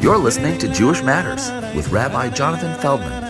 You're 0.00 0.16
listening 0.16 0.58
to 0.60 0.68
Jewish 0.68 1.02
Matters 1.02 1.50
with 1.74 1.90
Rabbi 1.90 2.30
Jonathan 2.30 2.72
Feldman. 2.78 3.20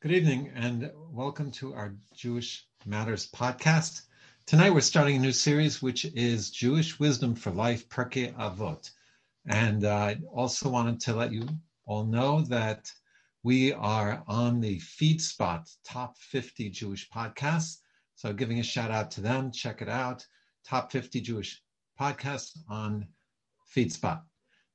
Good 0.00 0.10
evening 0.10 0.50
and 0.56 0.90
welcome 1.12 1.52
to 1.52 1.74
our 1.74 1.94
Jewish 2.16 2.66
Matters 2.84 3.30
podcast. 3.30 4.02
Tonight 4.46 4.74
we're 4.74 4.80
starting 4.80 5.14
a 5.14 5.20
new 5.20 5.30
series 5.30 5.80
which 5.80 6.06
is 6.06 6.50
Jewish 6.50 6.98
Wisdom 6.98 7.36
for 7.36 7.52
Life, 7.52 7.88
Pirkei 7.88 8.34
Avot. 8.34 8.90
And 9.46 9.84
I 9.84 10.18
also 10.32 10.68
wanted 10.68 10.98
to 11.02 11.14
let 11.14 11.32
you 11.32 11.46
all 11.86 12.04
know 12.04 12.40
that 12.46 12.90
we 13.44 13.72
are 13.72 14.24
on 14.26 14.60
the 14.60 14.80
FeedSpot 14.80 15.64
Top 15.84 16.18
50 16.18 16.68
Jewish 16.70 17.08
Podcasts. 17.10 17.76
So 18.16 18.32
giving 18.32 18.58
a 18.58 18.64
shout 18.64 18.90
out 18.90 19.12
to 19.12 19.20
them, 19.20 19.52
check 19.52 19.82
it 19.82 19.88
out. 19.88 20.26
Top 20.66 20.90
50 20.90 21.20
Jewish 21.20 21.62
Podcasts 21.98 22.56
on 22.68 23.08
FeedSpot. 23.74 24.22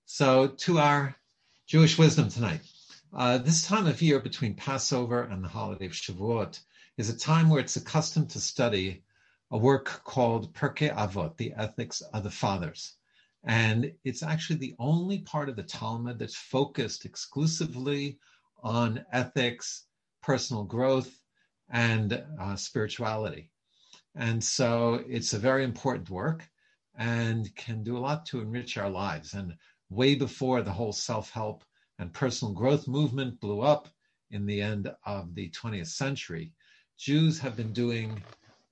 So 0.06 0.48
to 0.48 0.80
our 0.80 1.16
Jewish 1.66 1.98
wisdom 1.98 2.30
tonight. 2.30 2.62
Uh, 3.16 3.38
this 3.38 3.66
time 3.66 3.88
of 3.88 4.02
year 4.02 4.20
between 4.20 4.54
Passover 4.56 5.24
and 5.24 5.44
the 5.44 5.48
holiday 5.48 5.86
of 5.86 5.94
Shavuot 5.94 6.60
is 6.98 7.10
a 7.10 7.18
time 7.18 7.50
where 7.50 7.62
it's 7.62 7.78
accustomed 7.78 8.30
to 8.32 8.40
study 8.40 9.04
a 9.52 9.58
work 9.58 10.02
called 10.04 10.54
Pirkei 10.54 10.94
Avot, 10.94 11.38
the 11.38 11.54
Ethics 11.56 12.02
of 12.02 12.24
the 12.24 12.32
Fathers. 12.32 12.98
And 13.46 13.94
it's 14.04 14.24
actually 14.24 14.58
the 14.58 14.76
only 14.80 15.20
part 15.20 15.48
of 15.48 15.56
the 15.56 15.64
Talmud 15.64 16.20
that's 16.20 16.36
focused 16.36 17.06
exclusively 17.06 18.20
on 18.62 19.06
ethics, 19.12 19.86
personal 20.22 20.64
growth, 20.64 21.12
and 21.70 22.24
uh, 22.40 22.56
spirituality. 22.56 23.50
And 24.16 24.44
so 24.44 25.04
it's 25.08 25.34
a 25.34 25.40
very 25.40 25.64
important 25.64 26.10
work 26.10 26.48
and 26.96 27.54
can 27.56 27.84
do 27.84 27.98
a 27.98 28.00
lot 28.00 28.26
to 28.28 28.42
enrich 28.42 28.78
our 28.78 28.90
lives. 28.90 29.34
And 29.34 29.56
way 29.90 30.16
before 30.16 30.62
the 30.62 30.72
whole 30.72 30.94
self 30.94 31.30
help 31.32 31.64
and 32.00 32.14
personal 32.14 32.54
growth 32.54 32.88
movement 32.88 33.40
blew 33.40 33.62
up 33.62 33.88
in 34.32 34.46
the 34.46 34.62
end 34.62 34.92
of 35.06 35.36
the 35.36 35.50
20th 35.52 35.88
century, 35.88 36.52
Jews 36.98 37.40
have 37.40 37.56
been 37.56 37.74
doing 37.74 38.22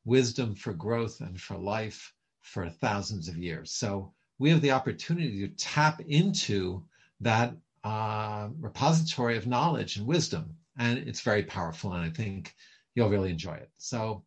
wisdom 0.05 0.55
for 0.55 0.73
growth 0.73 1.21
and 1.21 1.39
for 1.39 1.57
life 1.57 2.13
for 2.41 2.69
thousands 2.69 3.27
of 3.27 3.37
years. 3.37 3.71
So 3.71 4.13
we 4.39 4.49
have 4.49 4.61
the 4.61 4.71
opportunity 4.71 5.47
to 5.47 5.55
tap 5.55 6.01
into 6.01 6.83
that 7.19 7.55
uh, 7.83 8.49
repository 8.59 9.37
of 9.37 9.47
knowledge 9.47 9.97
and 9.97 10.07
wisdom. 10.07 10.55
And 10.77 10.97
it's 10.97 11.21
very 11.21 11.43
powerful, 11.43 11.93
and 11.93 12.03
I 12.03 12.09
think 12.09 12.55
you'll 12.95 13.09
really 13.09 13.29
enjoy 13.29 13.53
it. 13.53 13.69
So 13.77 14.23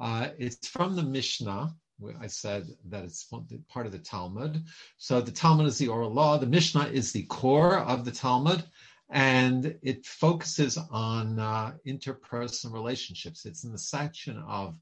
uh, 0.00 0.28
it's 0.38 0.68
from 0.68 0.96
the 0.96 1.02
Mishnah. 1.02 1.74
I 2.20 2.26
said 2.26 2.66
that 2.86 3.04
it's 3.04 3.28
part 3.68 3.86
of 3.86 3.92
the 3.92 3.98
Talmud. 3.98 4.64
So 4.98 5.20
the 5.20 5.30
Talmud 5.32 5.66
is 5.66 5.78
the 5.78 5.88
oral 5.88 6.12
law. 6.12 6.38
The 6.38 6.46
Mishnah 6.46 6.88
is 6.88 7.12
the 7.12 7.24
core 7.24 7.78
of 7.78 8.04
the 8.04 8.12
Talmud, 8.12 8.64
and 9.10 9.76
it 9.82 10.06
focuses 10.06 10.78
on 10.90 11.38
uh, 11.38 11.72
interpersonal 11.86 12.72
relationships. 12.72 13.44
It's 13.44 13.64
in 13.64 13.72
the 13.72 13.78
section 13.78 14.38
of 14.38 14.76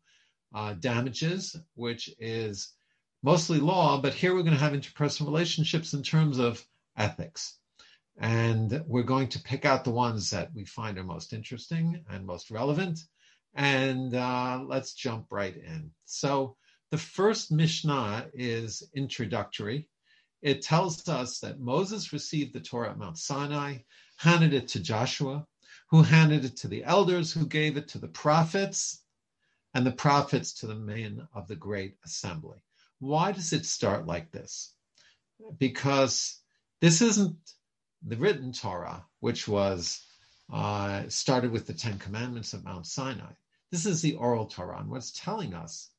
uh, 0.54 0.74
damages, 0.74 1.56
which 1.74 2.10
is 2.18 2.74
mostly 3.22 3.58
law, 3.58 4.00
but 4.00 4.14
here 4.14 4.34
we're 4.34 4.42
going 4.42 4.56
to 4.56 4.60
have 4.60 4.72
interpersonal 4.72 5.26
relationships 5.26 5.92
in 5.92 6.02
terms 6.02 6.38
of 6.38 6.64
ethics. 6.96 7.58
And 8.20 8.82
we're 8.86 9.02
going 9.02 9.28
to 9.28 9.42
pick 9.42 9.64
out 9.64 9.84
the 9.84 9.90
ones 9.90 10.30
that 10.30 10.50
we 10.54 10.64
find 10.64 10.98
are 10.98 11.04
most 11.04 11.32
interesting 11.32 12.04
and 12.10 12.26
most 12.26 12.50
relevant. 12.50 12.98
And 13.54 14.14
uh, 14.14 14.62
let's 14.66 14.94
jump 14.94 15.26
right 15.30 15.56
in. 15.56 15.90
So, 16.04 16.56
the 16.90 16.98
first 16.98 17.52
Mishnah 17.52 18.30
is 18.32 18.82
introductory. 18.94 19.88
It 20.40 20.62
tells 20.62 21.08
us 21.08 21.40
that 21.40 21.60
Moses 21.60 22.12
received 22.12 22.54
the 22.54 22.60
Torah 22.60 22.90
at 22.90 22.98
Mount 22.98 23.18
Sinai, 23.18 23.78
handed 24.16 24.54
it 24.54 24.68
to 24.68 24.80
Joshua, 24.80 25.46
who 25.90 26.02
handed 26.02 26.44
it 26.44 26.56
to 26.58 26.68
the 26.68 26.84
elders, 26.84 27.32
who 27.32 27.46
gave 27.46 27.76
it 27.76 27.88
to 27.88 27.98
the 27.98 28.08
prophets, 28.08 29.02
and 29.74 29.84
the 29.84 29.92
prophets 29.92 30.52
to 30.54 30.66
the 30.66 30.74
men 30.74 31.26
of 31.34 31.46
the 31.48 31.56
great 31.56 31.96
assembly. 32.04 32.58
Why 33.00 33.32
does 33.32 33.52
it 33.52 33.66
start 33.66 34.06
like 34.06 34.30
this? 34.30 34.74
Because 35.58 36.40
this 36.80 37.02
isn't 37.02 37.36
the 38.02 38.16
written 38.16 38.52
Torah, 38.52 39.04
which 39.20 39.46
was 39.46 40.04
uh, 40.52 41.02
started 41.08 41.50
with 41.52 41.66
the 41.66 41.74
Ten 41.74 41.98
Commandments 41.98 42.54
at 42.54 42.64
Mount 42.64 42.86
Sinai. 42.86 43.32
This 43.70 43.84
is 43.86 44.00
the 44.00 44.14
oral 44.14 44.46
Torah. 44.46 44.78
And 44.78 44.88
what's 44.88 45.12
telling 45.12 45.54
us 45.54 45.90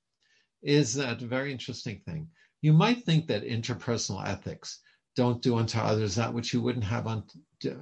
is 0.61 0.93
that 0.95 1.21
very 1.21 1.51
interesting 1.51 2.01
thing. 2.05 2.29
You 2.61 2.73
might 2.73 3.05
think 3.05 3.27
that 3.27 3.47
interpersonal 3.47 4.25
ethics 4.27 4.79
don't 5.15 5.41
do 5.41 5.57
unto 5.57 5.79
others 5.79 6.15
that 6.15 6.33
which 6.33 6.53
you 6.53 6.61
wouldn't 6.61 6.85
have 6.85 7.07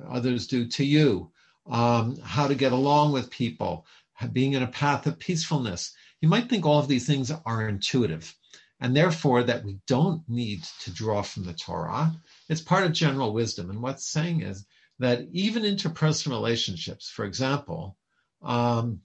others 0.07 0.47
do 0.47 0.67
to 0.67 0.85
you, 0.85 1.31
um, 1.69 2.17
how 2.17 2.47
to 2.47 2.55
get 2.55 2.71
along 2.71 3.13
with 3.13 3.29
people, 3.29 3.85
being 4.33 4.53
in 4.53 4.63
a 4.63 4.67
path 4.67 5.05
of 5.07 5.19
peacefulness. 5.19 5.93
You 6.21 6.29
might 6.29 6.49
think 6.49 6.65
all 6.65 6.79
of 6.79 6.87
these 6.87 7.05
things 7.05 7.31
are 7.31 7.67
intuitive 7.67 8.35
and 8.79 8.95
therefore 8.95 9.43
that 9.43 9.63
we 9.63 9.79
don't 9.87 10.23
need 10.27 10.63
to 10.81 10.91
draw 10.91 11.21
from 11.21 11.43
the 11.43 11.53
Torah. 11.53 12.13
It's 12.49 12.61
part 12.61 12.85
of 12.85 12.91
general 12.93 13.33
wisdom. 13.33 13.69
And 13.69 13.81
what's 13.81 14.07
saying 14.07 14.41
is 14.41 14.65
that 14.99 15.27
even 15.31 15.63
interpersonal 15.63 16.31
relationships, 16.31 17.09
for 17.09 17.25
example, 17.25 17.97
um, 18.41 19.01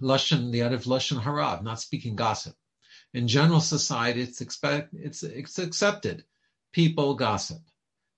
Lashon, 0.00 0.50
the 0.50 0.62
out 0.62 0.72
of 0.72 0.84
Lashon 0.84 1.20
Hara, 1.20 1.60
not 1.62 1.80
speaking 1.80 2.16
gossip. 2.16 2.54
In 3.12 3.26
general 3.26 3.60
society, 3.60 4.22
it's, 4.22 4.40
expect, 4.40 4.94
it's, 4.94 5.22
it's 5.22 5.58
accepted. 5.58 6.24
People 6.72 7.14
gossip. 7.14 7.62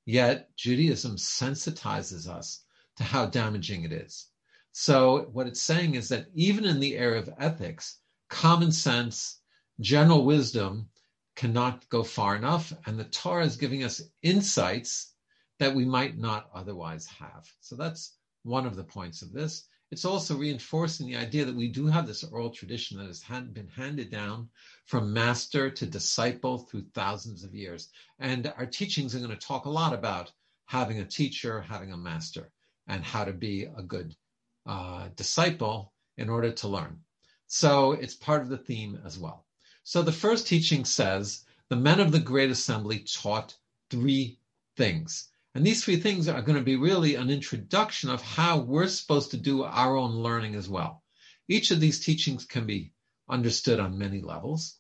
Yet 0.05 0.55
Judaism 0.57 1.17
sensitizes 1.17 2.29
us 2.29 2.65
to 2.97 3.05
how 3.05 3.27
damaging 3.27 3.85
it 3.85 3.93
is. 3.93 4.29
So 4.73 5.29
what 5.33 5.47
it's 5.47 5.63
saying 5.63 5.95
is 5.95 6.09
that 6.09 6.27
even 6.35 6.65
in 6.65 6.81
the 6.81 6.97
area 6.97 7.21
of 7.21 7.33
ethics, 7.39 7.99
common 8.29 8.73
sense, 8.73 9.41
general 9.81 10.25
wisdom 10.25 10.89
cannot 11.37 11.89
go 11.89 12.03
far 12.03 12.37
enough, 12.37 12.73
and 12.87 12.99
the 12.99 13.05
Torah 13.05 13.45
is 13.45 13.57
giving 13.57 13.85
us 13.85 14.03
insights 14.23 15.15
that 15.59 15.75
we 15.75 15.85
might 15.85 16.19
not 16.19 16.51
otherwise 16.55 17.07
have. 17.07 17.49
So 17.61 17.77
that's 17.77 18.17
one 18.43 18.67
of 18.67 18.77
the 18.77 18.85
points 18.85 19.23
of 19.23 19.33
this. 19.33 19.67
It's 19.93 20.07
also 20.07 20.37
reinforcing 20.37 21.07
the 21.07 21.19
idea 21.19 21.45
that 21.45 21.55
we 21.55 21.69
do 21.69 21.87
have 21.87 22.07
this 22.07 22.25
oral 22.25 22.49
tradition 22.49 22.97
that 22.97 23.09
has 23.09 23.21
been 23.53 23.69
handed 23.69 24.11
down 24.11 24.49
from 24.87 25.13
master 25.13 25.69
to 25.69 25.85
disciple 25.85 26.61
through 26.61 26.87
thousands 26.95 27.45
of 27.45 27.55
years. 27.55 27.91
And 28.19 28.51
our 28.57 28.65
teachings 28.65 29.15
are 29.15 29.19
going 29.19 29.31
to 29.31 29.37
talk 29.37 29.67
a 29.67 29.71
lot 29.71 29.93
about 29.93 30.33
having 30.65 31.01
a 31.01 31.05
teacher, 31.05 31.61
having 31.61 31.93
a 31.93 31.97
master, 31.99 32.51
and 32.87 33.05
how 33.05 33.25
to 33.25 33.35
be 33.35 33.65
a 33.65 33.83
good 33.83 34.17
uh, 34.65 35.09
disciple 35.15 35.93
in 36.17 36.31
order 36.31 36.53
to 36.53 36.69
learn. 36.69 36.99
So 37.47 37.93
it's 37.93 38.15
part 38.15 38.41
of 38.41 38.49
the 38.49 38.57
theme 38.57 38.99
as 39.05 39.19
well. 39.19 39.45
So 39.85 40.01
the 40.01 40.11
first 40.11 40.47
teaching 40.47 40.87
says 40.87 41.45
the 41.69 41.77
men 41.77 42.01
of 42.01 42.13
the 42.13 42.19
great 42.19 42.51
assembly 42.51 43.01
taught 43.01 43.59
three 43.91 44.39
things. 44.75 45.29
And 45.55 45.67
these 45.67 45.85
three 45.85 45.97
things 45.97 46.29
are 46.29 46.41
going 46.41 46.59
to 46.59 46.65
be 46.65 46.77
really 46.77 47.15
an 47.15 47.29
introduction 47.29 48.09
of 48.09 48.23
how 48.23 48.61
we're 48.61 48.87
supposed 48.87 49.33
to 49.33 49.37
do 49.37 49.65
our 49.65 49.97
own 49.97 50.13
learning 50.13 50.55
as 50.55 50.69
well. 50.69 51.03
Each 51.47 51.71
of 51.71 51.81
these 51.81 52.01
teachings 52.01 52.47
can 52.47 52.67
be 52.67 52.93
understood 53.29 53.79
on 53.79 53.99
many 53.99 54.23
levels. 54.23 54.79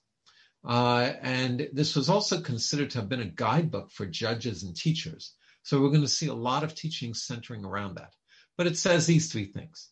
Uh, 0.65 1.13
and 1.21 1.69
this 1.73 1.95
was 1.95 2.09
also 2.09 2.41
considered 2.41 2.91
to 2.91 2.99
have 2.99 3.09
been 3.09 3.21
a 3.21 3.27
guidebook 3.27 3.91
for 3.91 4.07
judges 4.07 4.63
and 4.63 4.75
teachers. 4.75 5.35
So 5.63 5.81
we're 5.81 5.89
going 5.91 6.03
to 6.03 6.09
see 6.09 6.29
a 6.29 6.35
lot 6.35 6.65
of 6.65 6.75
teachings 6.75 7.25
centering 7.25 7.65
around 7.65 7.97
that. 7.97 8.15
But 8.57 8.67
it 8.67 8.79
says 8.79 9.07
these 9.07 9.31
three 9.31 9.47
things 9.47 9.91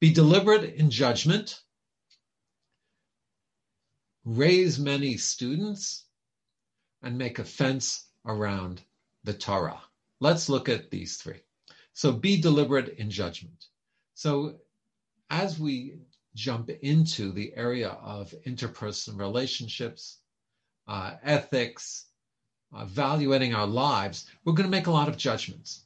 be 0.00 0.12
deliberate 0.12 0.74
in 0.74 0.90
judgment, 0.90 1.60
raise 4.24 4.78
many 4.78 5.16
students, 5.16 6.04
and 7.02 7.18
make 7.18 7.38
a 7.38 7.44
fence 7.44 8.06
around 8.26 8.82
the 9.24 9.34
Torah. 9.34 9.80
Let's 10.24 10.48
look 10.48 10.70
at 10.70 10.90
these 10.90 11.18
three. 11.18 11.42
So 11.92 12.10
be 12.10 12.40
deliberate 12.40 12.96
in 12.96 13.10
judgment. 13.10 13.66
So 14.14 14.54
as 15.28 15.58
we 15.58 15.98
jump 16.34 16.70
into 16.70 17.30
the 17.30 17.52
area 17.54 17.90
of 17.90 18.34
interpersonal 18.46 19.18
relationships, 19.18 20.16
uh, 20.88 21.16
ethics, 21.22 22.06
evaluating 22.74 23.54
our 23.54 23.66
lives, 23.66 24.24
we're 24.46 24.54
going 24.54 24.64
to 24.64 24.78
make 24.78 24.86
a 24.86 24.98
lot 24.98 25.10
of 25.10 25.18
judgments. 25.18 25.84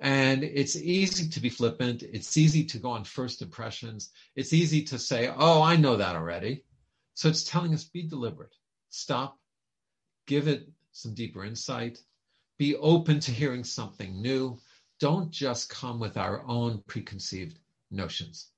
And 0.00 0.42
it's 0.42 0.76
easy 0.76 1.28
to 1.28 1.40
be 1.40 1.50
flippant. 1.50 2.02
It's 2.02 2.38
easy 2.38 2.64
to 2.64 2.78
go 2.78 2.92
on 2.92 3.04
first 3.04 3.42
impressions. 3.42 4.08
It's 4.34 4.54
easy 4.54 4.84
to 4.84 4.98
say, 4.98 5.30
oh, 5.36 5.60
I 5.60 5.76
know 5.76 5.98
that 5.98 6.16
already. 6.16 6.64
So 7.12 7.28
it's 7.28 7.44
telling 7.44 7.74
us 7.74 7.84
be 7.84 8.04
deliberate, 8.04 8.56
stop, 8.88 9.38
give 10.26 10.48
it 10.48 10.66
some 10.92 11.12
deeper 11.12 11.44
insight, 11.44 12.00
be 12.58 12.76
open 12.76 13.20
to 13.20 13.30
hearing 13.30 13.64
something 13.64 14.20
new. 14.20 14.58
Don't 15.00 15.30
just 15.30 15.68
come 15.68 16.00
with 16.00 16.16
our 16.16 16.42
own 16.46 16.82
preconceived 16.86 17.58
notions. 17.90 18.48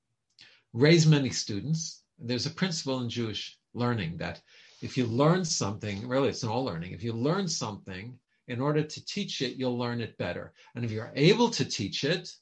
Raise 0.73 1.07
many 1.07 1.31
students. 1.31 2.03
There's 2.19 2.47
a 2.47 2.51
principle 2.51 3.01
in 3.01 3.09
Jewish 3.09 3.59
learning 3.75 4.19
that 4.19 4.41
if 4.83 4.97
you 4.97 5.07
learn 5.07 5.45
something, 5.45 6.07
really 6.07 6.29
it's 6.29 6.45
all 6.45 6.65
learning. 6.65 6.93
If 6.93 7.03
you 7.03 7.13
learn 7.13 7.49
something, 7.49 8.19
in 8.49 8.61
order 8.61 8.83
to 8.83 9.05
teach 9.05 9.43
it, 9.43 9.57
you'll 9.57 9.79
learn 9.79 10.01
it 10.01 10.17
better. 10.19 10.53
And 10.75 10.85
if 10.85 10.91
you're 10.91 11.13
able 11.15 11.51
to 11.51 11.65
teach 11.65 12.05
it, 12.05 12.33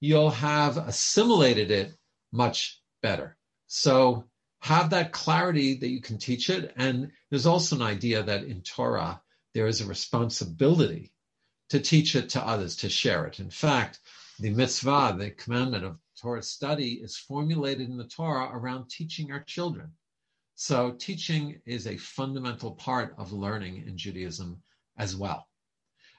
you'll 0.00 0.30
have 0.30 0.78
assimilated 0.78 1.70
it 1.70 1.94
much 2.32 2.80
better. 3.02 3.36
So 3.66 4.24
have 4.60 4.90
that 4.90 5.12
clarity 5.12 5.76
that 5.76 5.88
you 5.88 6.00
can 6.00 6.18
teach 6.18 6.50
it. 6.50 6.72
And 6.76 7.12
there's 7.30 7.46
also 7.46 7.76
an 7.76 7.82
idea 7.82 8.22
that 8.22 8.44
in 8.44 8.62
Torah, 8.62 9.20
there 9.54 9.66
is 9.66 9.80
a 9.80 9.86
responsibility 9.86 11.12
to 11.70 11.80
teach 11.80 12.14
it 12.16 12.28
to 12.30 12.46
others, 12.46 12.76
to 12.76 12.88
share 12.88 13.26
it. 13.26 13.40
In 13.40 13.50
fact, 13.50 14.00
the 14.38 14.50
mitzvah, 14.50 15.14
the 15.18 15.30
commandment 15.30 15.84
of 15.84 15.98
Torah 16.20 16.42
study, 16.42 16.94
is 16.94 17.16
formulated 17.16 17.88
in 17.88 17.96
the 17.96 18.04
Torah 18.04 18.50
around 18.52 18.88
teaching 18.88 19.32
our 19.32 19.42
children. 19.42 19.92
So 20.54 20.92
teaching 20.92 21.60
is 21.64 21.86
a 21.86 21.96
fundamental 21.96 22.72
part 22.72 23.14
of 23.18 23.32
learning 23.32 23.84
in 23.86 23.96
Judaism 23.96 24.62
as 24.96 25.16
well. 25.16 25.48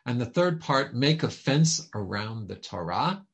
And 0.06 0.20
the 0.20 0.26
third 0.26 0.60
part, 0.60 0.96
make 0.96 1.24
a 1.24 1.30
fence 1.30 1.88
around 1.94 2.48
the 2.48 2.56
Torah, 2.56 3.26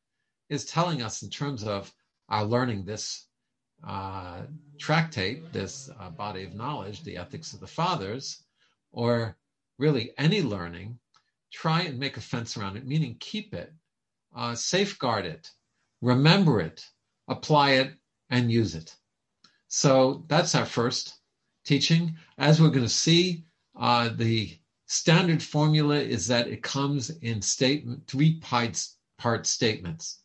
is 0.49 0.65
telling 0.65 1.01
us 1.01 1.23
in 1.23 1.29
terms 1.29 1.63
of 1.63 1.91
our 2.27 2.43
learning 2.43 2.85
this 2.85 3.25
uh, 3.87 4.41
tractate, 4.77 5.51
this 5.53 5.89
uh, 5.99 6.09
body 6.09 6.43
of 6.43 6.53
knowledge, 6.53 7.03
the 7.03 7.17
ethics 7.17 7.53
of 7.53 7.59
the 7.59 7.67
fathers, 7.67 8.43
or 8.91 9.37
really 9.79 10.11
any 10.17 10.43
learning, 10.43 10.99
try 11.51 11.81
and 11.81 11.97
make 11.97 12.17
a 12.17 12.21
fence 12.21 12.57
around 12.57 12.77
it, 12.77 12.85
meaning 12.85 13.15
keep 13.19 13.53
it, 13.55 13.73
uh, 14.35 14.53
safeguard 14.53 15.25
it, 15.25 15.49
remember 16.01 16.61
it, 16.61 16.85
apply 17.27 17.71
it, 17.71 17.93
and 18.29 18.51
use 18.51 18.75
it. 18.75 18.95
So 19.67 20.25
that's 20.27 20.53
our 20.53 20.65
first 20.65 21.15
teaching. 21.65 22.15
As 22.37 22.61
we're 22.61 22.69
going 22.69 22.83
to 22.83 22.89
see, 22.89 23.45
uh, 23.75 24.09
the 24.15 24.57
standard 24.87 25.41
formula 25.41 25.95
is 25.95 26.27
that 26.27 26.47
it 26.47 26.61
comes 26.61 27.09
in 27.21 27.41
statement 27.41 28.05
three 28.07 28.39
part 28.39 29.47
statements. 29.47 30.21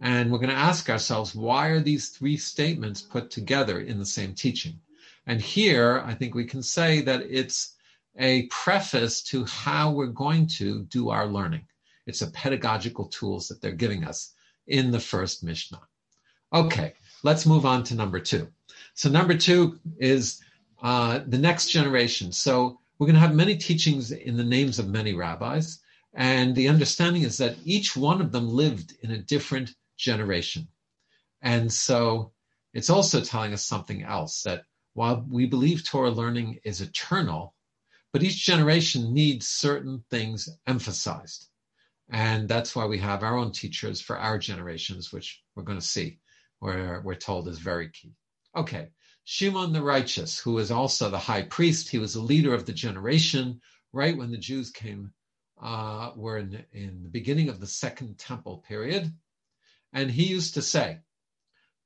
And 0.00 0.32
we're 0.32 0.38
going 0.38 0.50
to 0.50 0.56
ask 0.56 0.88
ourselves, 0.88 1.34
why 1.34 1.68
are 1.68 1.80
these 1.80 2.08
three 2.08 2.38
statements 2.38 3.02
put 3.02 3.30
together 3.30 3.80
in 3.80 3.98
the 3.98 4.06
same 4.06 4.34
teaching? 4.34 4.80
And 5.26 5.40
here, 5.40 6.02
I 6.06 6.14
think 6.14 6.34
we 6.34 6.46
can 6.46 6.62
say 6.62 7.02
that 7.02 7.20
it's 7.28 7.76
a 8.18 8.46
preface 8.46 9.22
to 9.22 9.44
how 9.44 9.90
we're 9.90 10.06
going 10.06 10.46
to 10.46 10.84
do 10.84 11.10
our 11.10 11.26
learning. 11.26 11.66
It's 12.06 12.22
a 12.22 12.30
pedagogical 12.30 13.06
tools 13.06 13.48
that 13.48 13.60
they're 13.60 13.72
giving 13.72 14.04
us 14.04 14.34
in 14.66 14.90
the 14.90 15.00
first 15.00 15.44
Mishnah. 15.44 15.80
Okay, 16.52 16.94
let's 17.22 17.46
move 17.46 17.64
on 17.64 17.84
to 17.84 17.94
number 17.94 18.18
two. 18.18 18.48
So 18.94 19.08
number 19.08 19.36
two 19.36 19.78
is 19.98 20.40
uh, 20.82 21.20
the 21.26 21.38
next 21.38 21.70
generation. 21.70 22.32
So 22.32 22.80
we're 22.98 23.06
going 23.06 23.14
to 23.14 23.20
have 23.20 23.34
many 23.34 23.56
teachings 23.56 24.12
in 24.12 24.36
the 24.36 24.44
names 24.44 24.78
of 24.78 24.88
many 24.88 25.14
rabbis. 25.14 25.80
And 26.14 26.54
the 26.54 26.68
understanding 26.68 27.22
is 27.22 27.36
that 27.38 27.56
each 27.64 27.96
one 27.96 28.20
of 28.20 28.32
them 28.32 28.48
lived 28.48 28.96
in 29.02 29.12
a 29.12 29.18
different 29.18 29.74
generation. 29.96 30.66
And 31.42 31.72
so 31.72 32.32
it's 32.74 32.90
also 32.90 33.20
telling 33.20 33.52
us 33.52 33.64
something 33.64 34.02
else 34.02 34.42
that 34.42 34.64
while 34.94 35.24
we 35.28 35.46
believe 35.46 35.84
Torah 35.84 36.10
learning 36.10 36.58
is 36.64 36.80
eternal, 36.80 37.54
but 38.12 38.22
each 38.22 38.44
generation 38.44 39.14
needs 39.14 39.48
certain 39.48 40.04
things 40.10 40.48
emphasized. 40.66 41.46
And 42.10 42.48
that's 42.48 42.74
why 42.74 42.86
we 42.86 42.98
have 42.98 43.22
our 43.22 43.36
own 43.36 43.52
teachers 43.52 44.00
for 44.00 44.18
our 44.18 44.38
generations, 44.38 45.12
which 45.12 45.42
we're 45.54 45.62
going 45.62 45.78
to 45.78 45.86
see, 45.86 46.18
where 46.58 47.00
we're 47.04 47.14
told 47.14 47.46
is 47.46 47.58
very 47.58 47.88
key. 47.88 48.12
Okay, 48.56 48.88
Shimon 49.24 49.72
the 49.72 49.82
righteous, 49.82 50.40
who 50.40 50.54
was 50.54 50.72
also 50.72 51.08
the 51.08 51.18
high 51.18 51.42
priest, 51.42 51.88
he 51.88 51.98
was 51.98 52.14
the 52.14 52.20
leader 52.20 52.52
of 52.52 52.66
the 52.66 52.72
generation 52.72 53.60
right 53.92 54.16
when 54.16 54.30
the 54.30 54.38
Jews 54.38 54.70
came, 54.70 55.12
uh, 55.62 56.10
were 56.16 56.38
in, 56.38 56.64
in 56.72 57.02
the 57.04 57.08
beginning 57.08 57.48
of 57.48 57.60
the 57.60 57.66
Second 57.66 58.18
Temple 58.18 58.64
period. 58.66 59.12
And 59.92 60.10
he 60.10 60.24
used 60.24 60.54
to 60.54 60.62
say, 60.62 60.98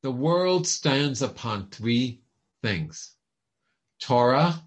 the 0.02 0.10
world 0.10 0.66
stands 0.66 1.22
upon 1.22 1.68
three 1.70 2.22
things 2.62 3.14
Torah, 4.00 4.62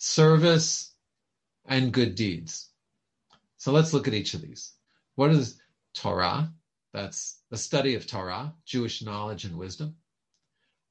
service, 0.00 0.94
and 1.66 1.92
good 1.92 2.14
deeds. 2.14 2.70
So 3.58 3.70
let's 3.70 3.92
look 3.92 4.08
at 4.08 4.14
each 4.14 4.34
of 4.34 4.40
these. 4.40 4.72
What 5.14 5.30
is 5.30 5.60
Torah? 5.94 6.50
That's 6.92 7.40
the 7.50 7.58
study 7.58 7.94
of 7.94 8.06
Torah, 8.06 8.54
Jewish 8.64 9.02
knowledge 9.02 9.44
and 9.44 9.56
wisdom. 9.56 9.94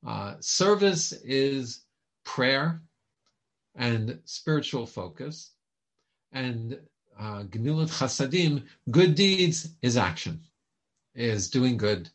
Uh, 0.06 0.36
service 0.40 1.12
is 1.12 1.84
prayer 2.24 2.82
and 3.76 4.20
spiritual 4.26 4.86
focus. 4.86 5.52
And 6.32 6.80
uh, 7.20 7.44
Gemilut 7.44 7.90
Chasadim, 7.90 8.64
good 8.92 9.16
deeds 9.16 9.70
is 9.82 9.98
action 9.98 10.40
is 11.16 11.50
doing 11.50 11.78
good, 11.78 12.10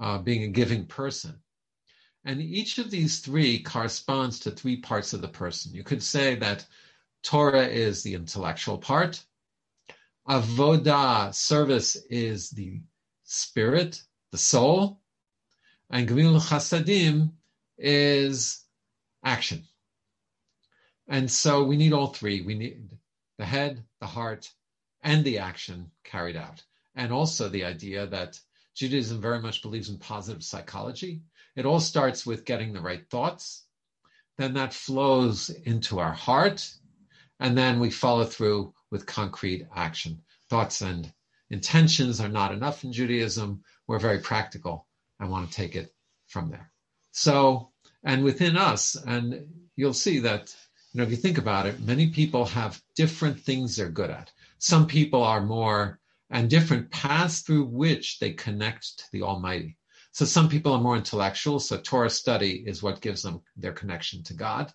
uh, 0.00 0.18
being 0.18 0.44
a 0.44 0.48
giving 0.48 0.84
person. 0.84 1.40
And 2.24 2.40
each 2.40 2.78
of 2.78 2.90
these 2.90 3.20
three 3.20 3.58
corresponds 3.58 4.40
to 4.40 4.50
three 4.50 4.76
parts 4.76 5.12
of 5.12 5.20
the 5.20 5.28
person. 5.28 5.74
You 5.74 5.84
could 5.84 6.02
say 6.02 6.34
that 6.36 6.66
Torah 7.22 7.66
is 7.66 8.02
the 8.02 8.14
intellectual 8.14 8.78
part, 8.78 9.22
Avodah, 10.28 11.34
service, 11.34 11.96
is 12.08 12.50
the 12.50 12.80
spirit, 13.24 14.02
the 14.30 14.38
soul, 14.38 15.00
and 15.90 16.08
Gemil 16.08 16.40
Chasadim 16.40 17.32
is 17.76 18.64
action. 19.22 19.64
And 21.06 21.30
so 21.30 21.64
we 21.64 21.76
need 21.76 21.92
all 21.92 22.06
three. 22.06 22.40
We 22.40 22.54
need 22.54 22.90
the 23.36 23.44
head, 23.44 23.84
the 24.00 24.06
heart, 24.06 24.50
and 25.02 25.24
the 25.24 25.38
action 25.38 25.90
carried 26.04 26.36
out 26.36 26.62
and 26.94 27.12
also 27.12 27.48
the 27.48 27.64
idea 27.64 28.06
that 28.06 28.40
Judaism 28.74 29.20
very 29.20 29.40
much 29.40 29.62
believes 29.62 29.88
in 29.88 29.98
positive 29.98 30.42
psychology. 30.42 31.22
It 31.56 31.66
all 31.66 31.80
starts 31.80 32.26
with 32.26 32.44
getting 32.44 32.72
the 32.72 32.80
right 32.80 33.08
thoughts, 33.08 33.64
then 34.38 34.54
that 34.54 34.74
flows 34.74 35.50
into 35.50 36.00
our 36.00 36.12
heart, 36.12 36.68
and 37.38 37.56
then 37.56 37.78
we 37.78 37.90
follow 37.90 38.24
through 38.24 38.74
with 38.90 39.06
concrete 39.06 39.66
action. 39.74 40.22
Thoughts 40.50 40.80
and 40.80 41.12
intentions 41.50 42.20
are 42.20 42.28
not 42.28 42.52
enough 42.52 42.84
in 42.84 42.92
Judaism. 42.92 43.62
We're 43.86 43.98
very 43.98 44.18
practical. 44.18 44.86
I 45.20 45.26
want 45.26 45.48
to 45.48 45.56
take 45.56 45.76
it 45.76 45.94
from 46.26 46.50
there. 46.50 46.72
So, 47.12 47.70
and 48.02 48.24
within 48.24 48.56
us, 48.56 48.96
and 48.96 49.46
you'll 49.76 49.94
see 49.94 50.18
that, 50.20 50.54
you 50.92 50.98
know, 50.98 51.04
if 51.04 51.10
you 51.10 51.16
think 51.16 51.38
about 51.38 51.66
it, 51.66 51.80
many 51.80 52.10
people 52.10 52.44
have 52.46 52.82
different 52.96 53.40
things 53.40 53.76
they're 53.76 53.88
good 53.88 54.10
at. 54.10 54.32
Some 54.58 54.86
people 54.86 55.22
are 55.22 55.40
more 55.40 56.00
and 56.30 56.50
different 56.50 56.90
paths 56.90 57.40
through 57.40 57.66
which 57.66 58.18
they 58.18 58.32
connect 58.32 58.98
to 58.98 59.04
the 59.12 59.22
Almighty. 59.22 59.76
So 60.14 60.24
some 60.24 60.48
people 60.48 60.72
are 60.72 60.80
more 60.80 60.96
intellectual, 60.96 61.58
so 61.58 61.76
Torah 61.76 62.08
study 62.08 62.62
is 62.68 62.84
what 62.84 63.00
gives 63.00 63.22
them 63.22 63.42
their 63.56 63.72
connection 63.72 64.22
to 64.22 64.34
God. 64.34 64.72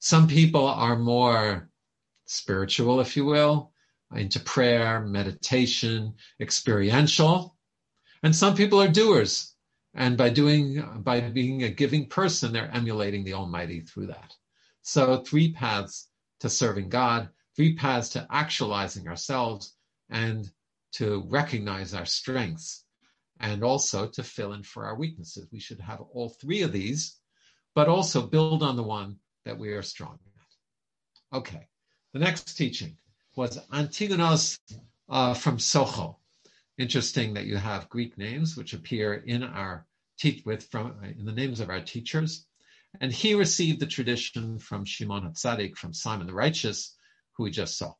Some 0.00 0.28
people 0.28 0.66
are 0.66 0.98
more 0.98 1.70
spiritual, 2.26 3.00
if 3.00 3.16
you 3.16 3.24
will, 3.24 3.72
into 4.14 4.38
prayer, 4.38 5.00
meditation, 5.00 6.12
experiential. 6.40 7.56
And 8.22 8.36
some 8.36 8.54
people 8.54 8.82
are 8.82 8.88
doers. 8.88 9.54
And 9.94 10.18
by 10.18 10.28
doing, 10.28 10.84
by 10.98 11.22
being 11.22 11.62
a 11.62 11.70
giving 11.70 12.06
person, 12.06 12.52
they're 12.52 12.70
emulating 12.70 13.24
the 13.24 13.32
Almighty 13.32 13.80
through 13.80 14.08
that. 14.08 14.34
So 14.82 15.22
three 15.22 15.54
paths 15.54 16.10
to 16.40 16.50
serving 16.50 16.90
God, 16.90 17.30
three 17.56 17.76
paths 17.76 18.10
to 18.10 18.26
actualizing 18.30 19.08
ourselves, 19.08 19.74
and 20.10 20.50
to 20.92 21.24
recognize 21.30 21.94
our 21.94 22.04
strengths 22.04 22.84
and 23.40 23.64
also 23.64 24.06
to 24.06 24.22
fill 24.22 24.52
in 24.52 24.62
for 24.62 24.86
our 24.86 24.94
weaknesses. 24.94 25.48
We 25.50 25.60
should 25.60 25.80
have 25.80 26.00
all 26.12 26.28
three 26.28 26.62
of 26.62 26.72
these, 26.72 27.16
but 27.74 27.88
also 27.88 28.26
build 28.26 28.62
on 28.62 28.76
the 28.76 28.82
one 28.82 29.16
that 29.44 29.58
we 29.58 29.70
are 29.70 29.82
strong 29.82 30.18
at. 31.32 31.38
Okay, 31.38 31.66
the 32.12 32.18
next 32.18 32.56
teaching 32.56 32.96
was 33.36 33.58
Antigonos 33.72 34.58
uh, 35.08 35.34
from 35.34 35.56
Socho. 35.56 36.16
Interesting 36.78 37.34
that 37.34 37.46
you 37.46 37.56
have 37.56 37.88
Greek 37.88 38.16
names 38.18 38.56
which 38.56 38.72
appear 38.72 39.14
in 39.14 39.42
our 39.42 39.86
teach 40.18 40.44
with 40.44 40.64
from 40.64 41.02
in 41.18 41.24
the 41.24 41.32
names 41.32 41.60
of 41.60 41.70
our 41.70 41.80
teachers. 41.80 42.46
And 43.00 43.12
he 43.12 43.34
received 43.34 43.80
the 43.80 43.86
tradition 43.86 44.58
from 44.58 44.84
Shimon 44.84 45.22
HaTzadik, 45.22 45.76
from 45.76 45.94
Simon 45.94 46.26
the 46.26 46.34
Righteous, 46.34 46.96
who 47.32 47.44
we 47.44 47.50
just 47.50 47.78
saw. 47.78 47.94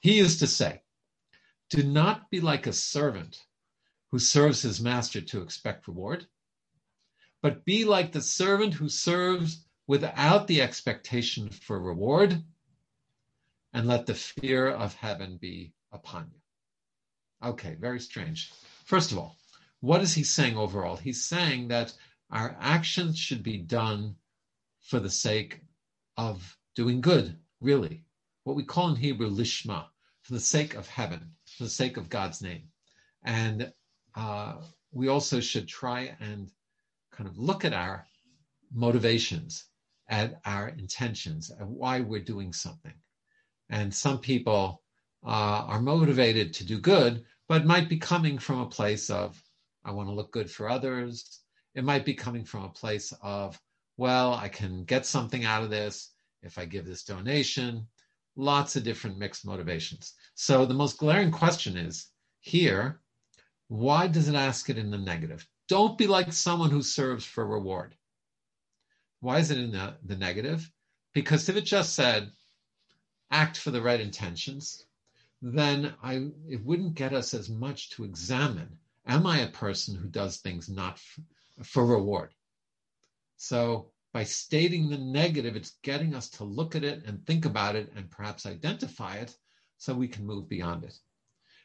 He 0.00 0.18
used 0.18 0.40
to 0.40 0.46
say, 0.46 0.82
do 1.70 1.82
not 1.82 2.30
be 2.30 2.40
like 2.40 2.66
a 2.66 2.72
servant 2.72 3.40
who 4.12 4.18
serves 4.18 4.60
his 4.62 4.80
master 4.80 5.22
to 5.22 5.40
expect 5.40 5.88
reward, 5.88 6.26
but 7.40 7.64
be 7.64 7.84
like 7.84 8.12
the 8.12 8.20
servant 8.20 8.74
who 8.74 8.88
serves 8.88 9.64
without 9.86 10.46
the 10.46 10.60
expectation 10.60 11.48
for 11.48 11.80
reward, 11.80 12.44
and 13.72 13.88
let 13.88 14.04
the 14.04 14.14
fear 14.14 14.68
of 14.68 14.94
heaven 14.94 15.38
be 15.40 15.72
upon 15.90 16.30
you. 16.30 17.48
Okay, 17.48 17.74
very 17.80 17.98
strange. 17.98 18.52
First 18.84 19.12
of 19.12 19.18
all, 19.18 19.38
what 19.80 20.02
is 20.02 20.14
he 20.14 20.22
saying 20.22 20.56
overall? 20.58 20.96
He's 20.96 21.24
saying 21.24 21.68
that 21.68 21.94
our 22.30 22.54
actions 22.60 23.18
should 23.18 23.42
be 23.42 23.56
done 23.56 24.14
for 24.82 25.00
the 25.00 25.10
sake 25.10 25.60
of 26.18 26.56
doing 26.76 27.00
good, 27.00 27.38
really. 27.60 28.04
What 28.44 28.56
we 28.56 28.64
call 28.64 28.90
in 28.90 28.96
Hebrew 28.96 29.30
lishma, 29.30 29.86
for 30.20 30.34
the 30.34 30.40
sake 30.40 30.74
of 30.74 30.86
heaven, 30.86 31.32
for 31.46 31.64
the 31.64 31.70
sake 31.70 31.96
of 31.96 32.10
God's 32.10 32.42
name. 32.42 32.64
And 33.24 33.72
uh, 34.14 34.56
we 34.92 35.08
also 35.08 35.40
should 35.40 35.68
try 35.68 36.14
and 36.20 36.50
kind 37.12 37.28
of 37.28 37.38
look 37.38 37.64
at 37.64 37.72
our 37.72 38.06
motivations, 38.74 39.64
at 40.08 40.40
our 40.44 40.68
intentions, 40.68 41.50
at 41.50 41.66
why 41.66 42.00
we're 42.00 42.20
doing 42.20 42.52
something. 42.52 42.94
And 43.70 43.94
some 43.94 44.18
people 44.18 44.82
uh, 45.24 45.64
are 45.66 45.80
motivated 45.80 46.52
to 46.54 46.64
do 46.64 46.78
good, 46.78 47.24
but 47.48 47.66
might 47.66 47.88
be 47.88 47.98
coming 47.98 48.38
from 48.38 48.60
a 48.60 48.66
place 48.66 49.10
of, 49.10 49.42
I 49.84 49.92
want 49.92 50.08
to 50.08 50.14
look 50.14 50.32
good 50.32 50.50
for 50.50 50.68
others. 50.68 51.40
It 51.74 51.84
might 51.84 52.04
be 52.04 52.14
coming 52.14 52.44
from 52.44 52.64
a 52.64 52.68
place 52.68 53.12
of, 53.22 53.58
well, 53.96 54.34
I 54.34 54.48
can 54.48 54.84
get 54.84 55.06
something 55.06 55.44
out 55.44 55.62
of 55.62 55.70
this 55.70 56.12
if 56.42 56.58
I 56.58 56.64
give 56.64 56.84
this 56.84 57.04
donation. 57.04 57.86
Lots 58.36 58.76
of 58.76 58.82
different 58.82 59.18
mixed 59.18 59.46
motivations. 59.46 60.14
So 60.34 60.64
the 60.64 60.74
most 60.74 60.98
glaring 60.98 61.30
question 61.30 61.76
is 61.76 62.08
here, 62.40 63.00
why 63.72 64.06
does 64.06 64.28
it 64.28 64.34
ask 64.34 64.68
it 64.68 64.76
in 64.76 64.90
the 64.90 64.98
negative? 64.98 65.48
Don't 65.66 65.96
be 65.96 66.06
like 66.06 66.30
someone 66.30 66.68
who 66.68 66.82
serves 66.82 67.24
for 67.24 67.46
reward. 67.46 67.94
Why 69.20 69.38
is 69.38 69.50
it 69.50 69.56
in 69.56 69.72
the, 69.72 69.94
the 70.04 70.16
negative? 70.16 70.70
Because 71.14 71.48
if 71.48 71.56
it 71.56 71.62
just 71.62 71.94
said, 71.94 72.30
act 73.30 73.56
for 73.56 73.70
the 73.70 73.80
right 73.80 73.98
intentions, 73.98 74.84
then 75.40 75.94
I 76.02 76.28
it 76.50 76.62
wouldn't 76.62 76.96
get 76.96 77.14
us 77.14 77.32
as 77.32 77.48
much 77.48 77.88
to 77.92 78.04
examine. 78.04 78.76
Am 79.06 79.26
I 79.26 79.38
a 79.38 79.48
person 79.48 79.96
who 79.96 80.08
does 80.08 80.36
things 80.36 80.68
not 80.68 80.98
for, 80.98 81.22
for 81.64 81.86
reward? 81.86 82.34
So 83.38 83.90
by 84.12 84.24
stating 84.24 84.90
the 84.90 84.98
negative, 84.98 85.56
it's 85.56 85.78
getting 85.82 86.14
us 86.14 86.28
to 86.32 86.44
look 86.44 86.76
at 86.76 86.84
it 86.84 87.04
and 87.06 87.26
think 87.26 87.46
about 87.46 87.76
it 87.76 87.90
and 87.96 88.10
perhaps 88.10 88.44
identify 88.44 89.16
it 89.16 89.34
so 89.78 89.94
we 89.94 90.08
can 90.08 90.26
move 90.26 90.46
beyond 90.46 90.84
it. 90.84 90.98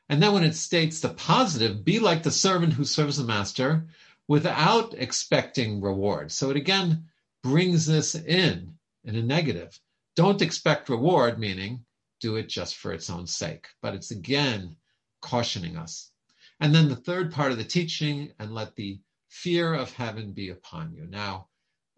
And 0.10 0.24
then 0.24 0.34
when 0.34 0.44
it 0.44 0.56
states 0.56 1.00
the 1.00 1.10
positive, 1.10 1.84
be 1.84 2.00
like 2.00 2.24
the 2.24 2.32
servant 2.32 2.74
who 2.74 2.86
serves 2.86 3.18
the 3.18 3.24
master 3.24 3.88
without 4.28 4.94
expecting 4.94 5.82
reward. 5.82 6.32
So 6.32 6.50
it 6.50 6.58
again 6.58 7.06
brings 7.44 7.86
this 7.86 8.16
in 8.16 8.78
in 9.04 9.16
a 9.16 9.22
negative. 9.22 9.80
Don't 10.16 10.42
expect 10.42 10.90
reward, 10.90 11.40
meaning 11.40 11.86
do 12.20 12.36
it 12.36 12.50
just 12.50 12.78
for 12.78 12.94
its 12.94 13.10
own 13.10 13.28
sake. 13.28 13.68
But 13.82 13.94
it's 13.94 14.12
again 14.12 14.76
cautioning 15.22 15.78
us. 15.78 16.12
And 16.60 16.74
then 16.74 16.90
the 16.90 16.96
third 16.96 17.32
part 17.32 17.52
of 17.52 17.58
the 17.58 17.64
teaching, 17.64 18.32
and 18.40 18.54
let 18.54 18.76
the 18.76 19.00
fear 19.30 19.74
of 19.74 19.92
heaven 19.92 20.32
be 20.32 20.50
upon 20.50 20.94
you. 20.94 21.06
Now, 21.06 21.50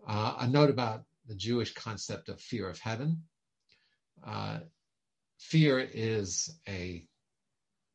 uh, 0.05 0.35
a 0.39 0.47
note 0.47 0.69
about 0.69 1.03
the 1.27 1.35
Jewish 1.35 1.73
concept 1.73 2.27
of 2.27 2.41
fear 2.41 2.67
of 2.67 2.79
heaven. 2.79 3.23
Uh, 4.25 4.59
fear 5.37 5.79
is 5.79 6.59
a 6.67 7.07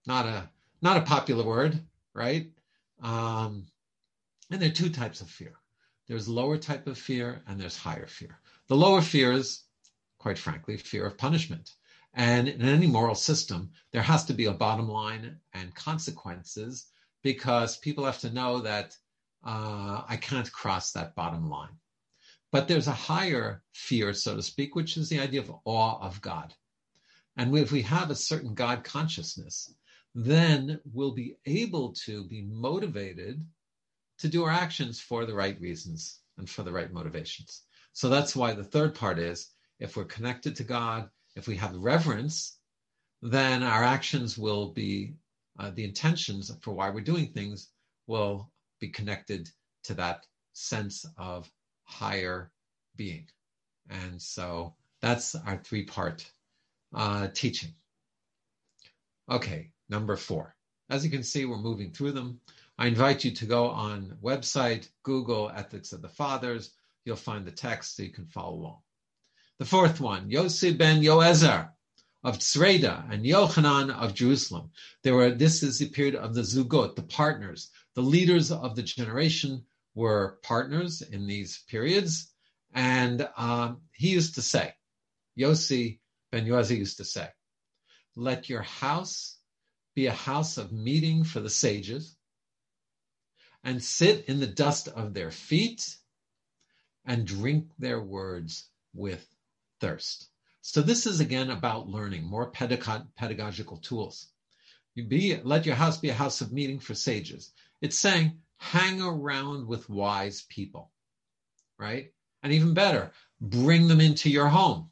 not 0.06 0.26
a 0.26 0.49
not 0.82 0.96
a 0.96 1.02
popular 1.02 1.44
word, 1.44 1.80
right? 2.14 2.50
Um, 3.02 3.66
and 4.50 4.61
there 4.61 4.68
are 4.68 4.73
two 4.73 4.90
types 4.90 5.20
of 5.20 5.30
fear. 5.30 5.54
There's 6.06 6.28
lower 6.28 6.58
type 6.58 6.87
of 6.87 6.99
fear 6.99 7.42
and 7.46 7.58
there's 7.58 7.76
higher 7.76 8.06
fear. 8.06 8.38
The 8.68 8.76
lower 8.76 9.00
fear 9.00 9.32
is, 9.32 9.64
quite 10.18 10.38
frankly, 10.38 10.76
fear 10.76 11.06
of 11.06 11.16
punishment. 11.16 11.70
And 12.12 12.49
in 12.49 12.62
any 12.62 12.87
moral 12.87 13.14
system, 13.14 13.70
there 13.92 14.02
has 14.02 14.25
to 14.26 14.34
be 14.34 14.44
a 14.44 14.52
bottom 14.52 14.88
line 14.88 15.38
and 15.54 15.75
consequences 15.75 16.87
because 17.23 17.78
people 17.78 18.04
have 18.04 18.20
to 18.20 18.32
know 18.32 18.61
that 18.61 18.96
uh, 19.44 20.02
I 20.08 20.16
can't 20.16 20.52
cross 20.52 20.92
that 20.92 21.14
bottom 21.14 21.49
line. 21.49 21.76
But 22.52 22.68
there's 22.68 22.87
a 22.87 22.92
higher 22.92 23.62
fear, 23.73 24.12
so 24.12 24.37
to 24.37 24.42
speak, 24.42 24.76
which 24.76 24.96
is 24.96 25.08
the 25.08 25.18
idea 25.18 25.40
of 25.40 25.52
awe 25.64 25.99
of 26.00 26.20
God. 26.20 26.54
And 27.37 27.56
if 27.56 27.73
we 27.73 27.82
have 27.82 28.11
a 28.11 28.14
certain 28.14 28.54
God 28.54 28.84
consciousness, 28.84 29.75
then 30.14 30.80
we'll 30.92 31.12
be 31.12 31.37
able 31.47 31.92
to 31.92 32.25
be 32.25 32.42
motivated 32.42 33.44
to 34.18 34.28
do 34.28 34.44
our 34.44 34.50
actions 34.50 35.00
for 35.00 35.26
the 35.26 35.35
right 35.35 35.61
reasons 35.61 36.21
and 36.38 36.49
for 36.49 36.62
the 36.62 36.73
right 36.73 36.92
motivations. 36.92 37.62
So 37.92 38.09
that's 38.09 38.37
why 38.37 38.52
the 38.52 38.64
third 38.64 38.94
part 38.94 39.18
is 39.18 39.50
if 39.80 39.97
we're 39.97 40.04
connected 40.04 40.54
to 40.56 40.64
God, 40.64 41.09
if 41.37 41.49
we 41.49 41.56
have 41.56 41.75
reverence, 41.75 42.59
then 43.23 43.62
our 43.62 43.83
actions 43.83 44.38
will 44.38 44.73
be, 44.73 45.14
uh, 45.59 45.71
the 45.71 45.85
intentions 45.85 46.50
for 46.61 46.73
why 46.73 46.90
we're 46.90 47.00
doing 47.00 47.33
things 47.33 47.71
will 48.06 48.50
be 48.80 48.88
connected 48.88 49.49
to 49.85 49.94
that 49.94 50.26
sense 50.52 51.04
of 51.18 51.50
higher 51.85 52.52
being. 52.97 53.26
And 53.90 54.21
so 54.21 54.75
that's 55.00 55.35
our 55.35 55.59
three 55.59 55.85
part 55.85 56.30
uh, 56.94 57.28
teaching. 57.35 57.75
Okay, 59.30 59.71
number 59.88 60.16
four. 60.16 60.54
As 60.90 61.04
you 61.04 61.10
can 61.10 61.22
see, 61.22 61.44
we're 61.44 61.56
moving 61.56 61.92
through 61.92 62.12
them. 62.12 62.40
I 62.78 62.88
invite 62.88 63.24
you 63.24 63.30
to 63.32 63.46
go 63.46 63.68
on 63.68 64.16
website, 64.22 64.88
Google 65.02 65.50
Ethics 65.54 65.92
of 65.92 66.02
the 66.02 66.08
Fathers. 66.08 66.70
You'll 67.04 67.16
find 67.16 67.46
the 67.46 67.52
text 67.52 67.96
so 67.96 68.02
you 68.02 68.10
can 68.10 68.26
follow 68.26 68.54
along. 68.54 68.78
The 69.58 69.64
fourth 69.64 70.00
one, 70.00 70.30
Yossi 70.30 70.76
ben 70.76 71.00
Yoezer 71.02 71.70
of 72.24 72.38
Tzreda 72.38 73.12
and 73.12 73.24
Yochanan 73.24 73.90
of 73.90 74.14
Jerusalem. 74.14 74.70
There 75.02 75.14
were, 75.14 75.30
this 75.30 75.62
is 75.62 75.78
the 75.78 75.88
period 75.88 76.16
of 76.16 76.34
the 76.34 76.40
Zugot, 76.40 76.96
the 76.96 77.02
partners. 77.02 77.70
The 77.94 78.02
leaders 78.02 78.50
of 78.50 78.74
the 78.74 78.82
generation 78.82 79.64
were 79.94 80.38
partners 80.42 81.02
in 81.02 81.26
these 81.26 81.62
periods. 81.68 82.32
And 82.74 83.28
um, 83.36 83.82
he 83.92 84.08
used 84.08 84.34
to 84.34 84.42
say, 84.42 84.74
Yossi 85.38 86.00
ben 86.32 86.46
Yoezer 86.46 86.78
used 86.78 86.96
to 86.96 87.04
say, 87.04 87.28
let 88.16 88.48
your 88.48 88.62
house 88.62 89.38
be 89.94 90.06
a 90.06 90.12
house 90.12 90.58
of 90.58 90.72
meeting 90.72 91.24
for 91.24 91.40
the 91.40 91.50
sages 91.50 92.16
and 93.62 93.82
sit 93.82 94.26
in 94.26 94.40
the 94.40 94.46
dust 94.46 94.88
of 94.88 95.14
their 95.14 95.30
feet 95.30 95.96
and 97.04 97.26
drink 97.26 97.66
their 97.78 98.00
words 98.00 98.68
with 98.92 99.26
thirst. 99.80 100.28
So 100.60 100.80
this 100.80 101.06
is 101.06 101.20
again 101.20 101.50
about 101.50 101.88
learning, 101.88 102.24
more 102.24 102.50
pedagog- 102.50 103.08
pedagogical 103.16 103.78
tools. 103.78 104.28
You 104.94 105.04
be 105.04 105.36
let 105.42 105.66
your 105.66 105.74
house 105.74 105.98
be 105.98 106.08
a 106.08 106.14
house 106.14 106.40
of 106.40 106.52
meeting 106.52 106.78
for 106.80 106.94
sages. 106.94 107.52
It's 107.80 107.98
saying 107.98 108.38
hang 108.56 109.02
around 109.02 109.66
with 109.66 109.90
wise 109.90 110.42
people, 110.48 110.90
right? 111.78 112.12
And 112.42 112.52
even 112.52 112.74
better, 112.74 113.12
bring 113.40 113.88
them 113.88 114.00
into 114.00 114.30
your 114.30 114.48
home. 114.48 114.90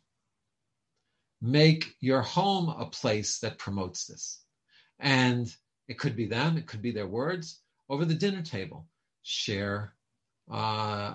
Make 1.40 1.96
your 2.00 2.22
home 2.22 2.68
a 2.68 2.86
place 2.86 3.38
that 3.40 3.58
promotes 3.58 4.06
this. 4.06 4.41
And 5.02 5.52
it 5.88 5.98
could 5.98 6.14
be 6.14 6.26
them, 6.26 6.56
it 6.56 6.66
could 6.66 6.80
be 6.80 6.92
their 6.92 7.08
words 7.08 7.58
over 7.88 8.04
the 8.04 8.14
dinner 8.14 8.42
table. 8.42 8.86
Share 9.22 9.92
uh, 10.48 11.14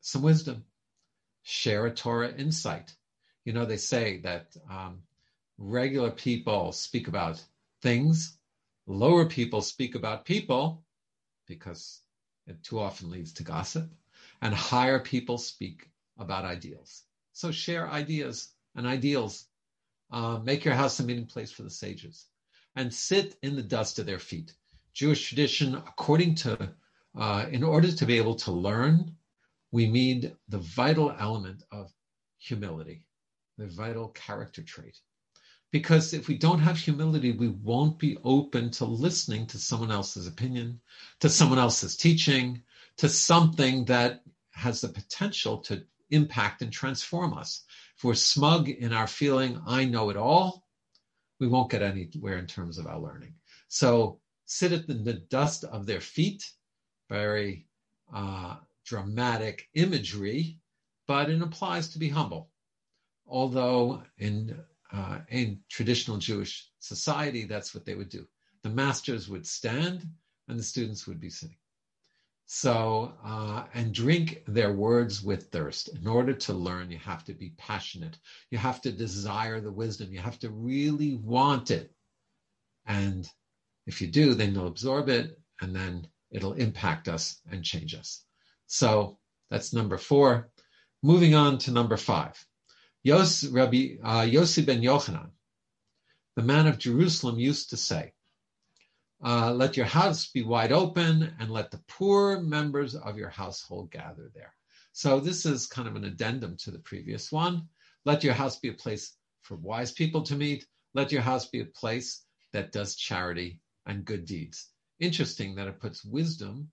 some 0.00 0.22
wisdom, 0.22 0.64
share 1.42 1.86
a 1.86 1.94
Torah 1.94 2.34
insight. 2.36 2.92
You 3.44 3.52
know, 3.52 3.66
they 3.66 3.76
say 3.76 4.18
that 4.22 4.48
um, 4.68 5.02
regular 5.58 6.10
people 6.10 6.72
speak 6.72 7.06
about 7.06 7.42
things, 7.82 8.36
lower 8.86 9.26
people 9.26 9.62
speak 9.62 9.94
about 9.94 10.24
people 10.24 10.84
because 11.46 12.00
it 12.48 12.62
too 12.64 12.80
often 12.80 13.10
leads 13.10 13.32
to 13.34 13.44
gossip 13.44 13.88
and 14.42 14.52
higher 14.52 14.98
people 14.98 15.38
speak 15.38 15.88
about 16.18 16.44
ideals. 16.44 17.04
So 17.32 17.52
share 17.52 17.88
ideas 17.88 18.52
and 18.74 18.86
ideals. 18.88 19.46
Uh, 20.10 20.38
make 20.38 20.64
your 20.64 20.74
house 20.74 20.98
a 21.00 21.04
meeting 21.04 21.26
place 21.26 21.52
for 21.52 21.62
the 21.62 21.70
sages 21.70 22.26
and 22.76 22.92
sit 22.92 23.36
in 23.42 23.56
the 23.56 23.62
dust 23.62 23.98
of 23.98 24.06
their 24.06 24.18
feet. 24.18 24.52
Jewish 24.92 25.28
tradition, 25.28 25.74
according 25.74 26.34
to, 26.36 26.72
uh, 27.16 27.46
in 27.50 27.62
order 27.62 27.90
to 27.90 28.06
be 28.06 28.16
able 28.16 28.34
to 28.36 28.52
learn, 28.52 29.16
we 29.72 29.86
need 29.86 30.36
the 30.48 30.58
vital 30.58 31.14
element 31.18 31.62
of 31.72 31.92
humility, 32.38 33.02
the 33.58 33.66
vital 33.66 34.08
character 34.08 34.62
trait. 34.62 34.98
Because 35.72 36.14
if 36.14 36.28
we 36.28 36.38
don't 36.38 36.60
have 36.60 36.78
humility, 36.78 37.32
we 37.32 37.48
won't 37.48 37.98
be 37.98 38.16
open 38.22 38.70
to 38.72 38.84
listening 38.84 39.46
to 39.48 39.58
someone 39.58 39.90
else's 39.90 40.28
opinion, 40.28 40.80
to 41.18 41.28
someone 41.28 41.58
else's 41.58 41.96
teaching, 41.96 42.62
to 42.98 43.08
something 43.08 43.84
that 43.86 44.22
has 44.52 44.80
the 44.80 44.88
potential 44.88 45.58
to 45.58 45.84
impact 46.10 46.62
and 46.62 46.72
transform 46.72 47.34
us. 47.34 47.64
If 47.96 48.04
we're 48.04 48.14
smug 48.14 48.68
in 48.68 48.92
our 48.92 49.08
feeling, 49.08 49.60
I 49.66 49.84
know 49.84 50.10
it 50.10 50.16
all, 50.16 50.63
we 51.40 51.48
won't 51.48 51.70
get 51.70 51.82
anywhere 51.82 52.38
in 52.38 52.46
terms 52.46 52.78
of 52.78 52.86
our 52.86 52.98
learning. 52.98 53.34
So 53.68 54.20
sit 54.44 54.72
at 54.72 54.86
the, 54.86 54.94
the 54.94 55.14
dust 55.14 55.64
of 55.64 55.86
their 55.86 56.00
feet, 56.00 56.48
very 57.08 57.66
uh, 58.14 58.56
dramatic 58.84 59.68
imagery, 59.74 60.58
but 61.06 61.30
it 61.30 61.42
applies 61.42 61.88
to 61.88 61.98
be 61.98 62.08
humble. 62.08 62.50
Although 63.26 64.02
in 64.18 64.56
uh, 64.92 65.18
in 65.28 65.58
traditional 65.68 66.18
Jewish 66.18 66.70
society, 66.78 67.44
that's 67.44 67.74
what 67.74 67.84
they 67.84 67.96
would 67.96 68.10
do. 68.10 68.26
The 68.62 68.70
masters 68.70 69.28
would 69.28 69.46
stand 69.46 70.06
and 70.46 70.58
the 70.58 70.62
students 70.62 71.06
would 71.06 71.20
be 71.20 71.30
sitting. 71.30 71.56
So, 72.56 73.12
uh, 73.24 73.64
and 73.74 73.92
drink 73.92 74.44
their 74.46 74.72
words 74.72 75.20
with 75.20 75.50
thirst. 75.50 75.88
In 75.88 76.06
order 76.06 76.32
to 76.32 76.52
learn, 76.52 76.88
you 76.88 76.98
have 76.98 77.24
to 77.24 77.34
be 77.34 77.50
passionate. 77.58 78.16
You 78.52 78.58
have 78.58 78.80
to 78.82 78.92
desire 78.92 79.60
the 79.60 79.72
wisdom. 79.72 80.12
You 80.12 80.20
have 80.20 80.38
to 80.38 80.50
really 80.50 81.16
want 81.16 81.72
it. 81.72 81.92
And 82.86 83.28
if 83.86 84.00
you 84.00 84.06
do, 84.06 84.34
then 84.34 84.54
you'll 84.54 84.68
absorb 84.68 85.08
it 85.08 85.36
and 85.60 85.74
then 85.74 86.06
it'll 86.30 86.52
impact 86.52 87.08
us 87.08 87.40
and 87.50 87.64
change 87.64 87.92
us. 87.92 88.24
So 88.68 89.18
that's 89.50 89.72
number 89.72 89.98
four. 89.98 90.48
Moving 91.02 91.34
on 91.34 91.58
to 91.58 91.72
number 91.72 91.96
five. 91.96 92.36
Yos, 93.02 93.44
Rabbi 93.46 93.96
uh, 94.00 94.22
Yossi 94.22 94.64
ben 94.64 94.80
Yochanan, 94.80 95.30
the 96.36 96.42
man 96.42 96.68
of 96.68 96.78
Jerusalem, 96.78 97.36
used 97.36 97.70
to 97.70 97.76
say, 97.76 98.13
uh, 99.24 99.52
let 99.52 99.76
your 99.76 99.86
house 99.86 100.26
be 100.26 100.42
wide 100.42 100.70
open 100.70 101.34
and 101.40 101.50
let 101.50 101.70
the 101.70 101.82
poor 101.88 102.40
members 102.40 102.94
of 102.94 103.16
your 103.16 103.30
household 103.30 103.90
gather 103.90 104.30
there. 104.34 104.54
So 104.92 105.18
this 105.18 105.46
is 105.46 105.66
kind 105.66 105.88
of 105.88 105.96
an 105.96 106.04
addendum 106.04 106.56
to 106.58 106.70
the 106.70 106.78
previous 106.78 107.32
one. 107.32 107.68
Let 108.04 108.22
your 108.22 108.34
house 108.34 108.58
be 108.58 108.68
a 108.68 108.74
place 108.74 109.16
for 109.42 109.56
wise 109.56 109.92
people 109.92 110.22
to 110.24 110.36
meet. 110.36 110.66
Let 110.92 111.10
your 111.10 111.22
house 111.22 111.46
be 111.46 111.60
a 111.60 111.64
place 111.64 112.24
that 112.52 112.70
does 112.70 112.96
charity 112.96 113.60
and 113.86 114.04
good 114.04 114.26
deeds. 114.26 114.68
Interesting 115.00 115.54
that 115.54 115.68
it 115.68 115.80
puts 115.80 116.04
wisdom 116.04 116.70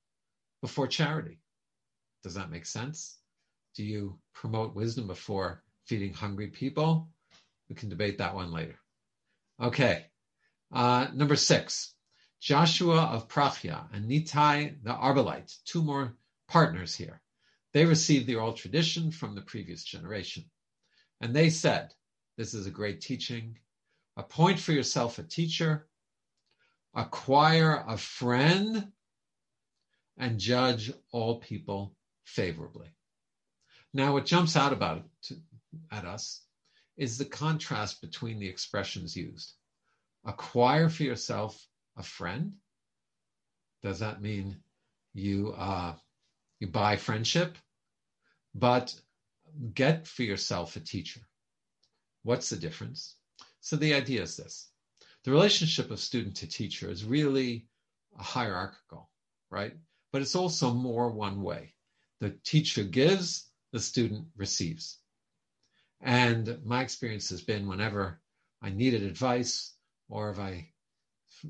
before 0.61 0.87
charity. 0.87 1.39
Does 2.21 2.33
that 2.35 2.51
make 2.51 2.65
sense? 2.65 3.17
Do 3.75 3.83
you 3.83 4.19
promote 4.33 4.75
wisdom 4.75 5.07
before 5.07 5.63
feeding 5.85 6.13
hungry 6.13 6.47
people? 6.47 7.09
We 7.69 7.75
can 7.75 7.89
debate 7.89 8.17
that 8.17 8.35
one 8.35 8.51
later. 8.51 8.77
Okay. 9.61 10.05
Uh, 10.71 11.07
number 11.13 11.35
six, 11.35 11.95
Joshua 12.41 13.03
of 13.03 13.27
Prachia 13.27 13.87
and 13.93 14.09
Nitai 14.09 14.83
the 14.83 14.89
Arbelite, 14.89 15.63
two 15.63 15.83
more 15.83 16.17
partners 16.47 16.95
here. 16.95 17.21
They 17.71 17.85
received 17.85 18.25
the 18.25 18.35
oral 18.35 18.53
tradition 18.53 19.11
from 19.11 19.35
the 19.35 19.41
previous 19.41 19.83
generation. 19.83 20.45
And 21.21 21.35
they 21.35 21.51
said, 21.51 21.93
This 22.37 22.55
is 22.55 22.65
a 22.65 22.71
great 22.71 22.99
teaching. 22.99 23.59
Appoint 24.17 24.59
for 24.59 24.71
yourself 24.71 25.19
a 25.19 25.23
teacher, 25.23 25.87
acquire 26.95 27.85
a 27.87 27.95
friend, 27.95 28.91
and 30.17 30.39
judge 30.39 30.91
all 31.11 31.39
people 31.39 31.95
favorably. 32.25 32.89
Now, 33.93 34.13
what 34.13 34.25
jumps 34.25 34.55
out 34.55 34.73
about 34.73 35.03
to, 35.23 35.35
at 35.91 36.05
us 36.05 36.41
is 36.97 37.19
the 37.19 37.25
contrast 37.25 38.01
between 38.01 38.39
the 38.39 38.49
expressions 38.49 39.15
used. 39.15 39.53
Acquire 40.25 40.89
for 40.89 41.03
yourself 41.03 41.67
a 42.01 42.03
friend? 42.03 42.53
Does 43.83 43.99
that 43.99 44.21
mean 44.21 44.57
you 45.13 45.53
uh, 45.53 45.93
you 46.59 46.67
buy 46.67 46.97
friendship? 46.97 47.57
But 48.53 48.93
get 49.73 50.07
for 50.07 50.23
yourself 50.23 50.75
a 50.75 50.79
teacher. 50.79 51.21
What's 52.23 52.49
the 52.49 52.57
difference? 52.57 53.15
So 53.61 53.75
the 53.75 53.93
idea 53.93 54.23
is 54.23 54.35
this: 54.35 54.71
the 55.23 55.31
relationship 55.31 55.91
of 55.91 55.99
student 55.99 56.35
to 56.37 56.47
teacher 56.47 56.89
is 56.89 57.05
really 57.17 57.67
hierarchical, 58.17 59.09
right? 59.49 59.73
But 60.11 60.21
it's 60.21 60.35
also 60.35 60.73
more 60.73 61.09
one 61.09 61.41
way. 61.43 61.73
The 62.19 62.31
teacher 62.43 62.83
gives, 62.83 63.49
the 63.71 63.79
student 63.79 64.27
receives. 64.35 64.99
And 66.01 66.59
my 66.65 66.81
experience 66.81 67.29
has 67.29 67.41
been 67.41 67.67
whenever 67.67 68.21
I 68.61 68.69
needed 68.71 69.03
advice 69.03 69.75
or 70.09 70.31
if 70.31 70.39
I 70.39 70.71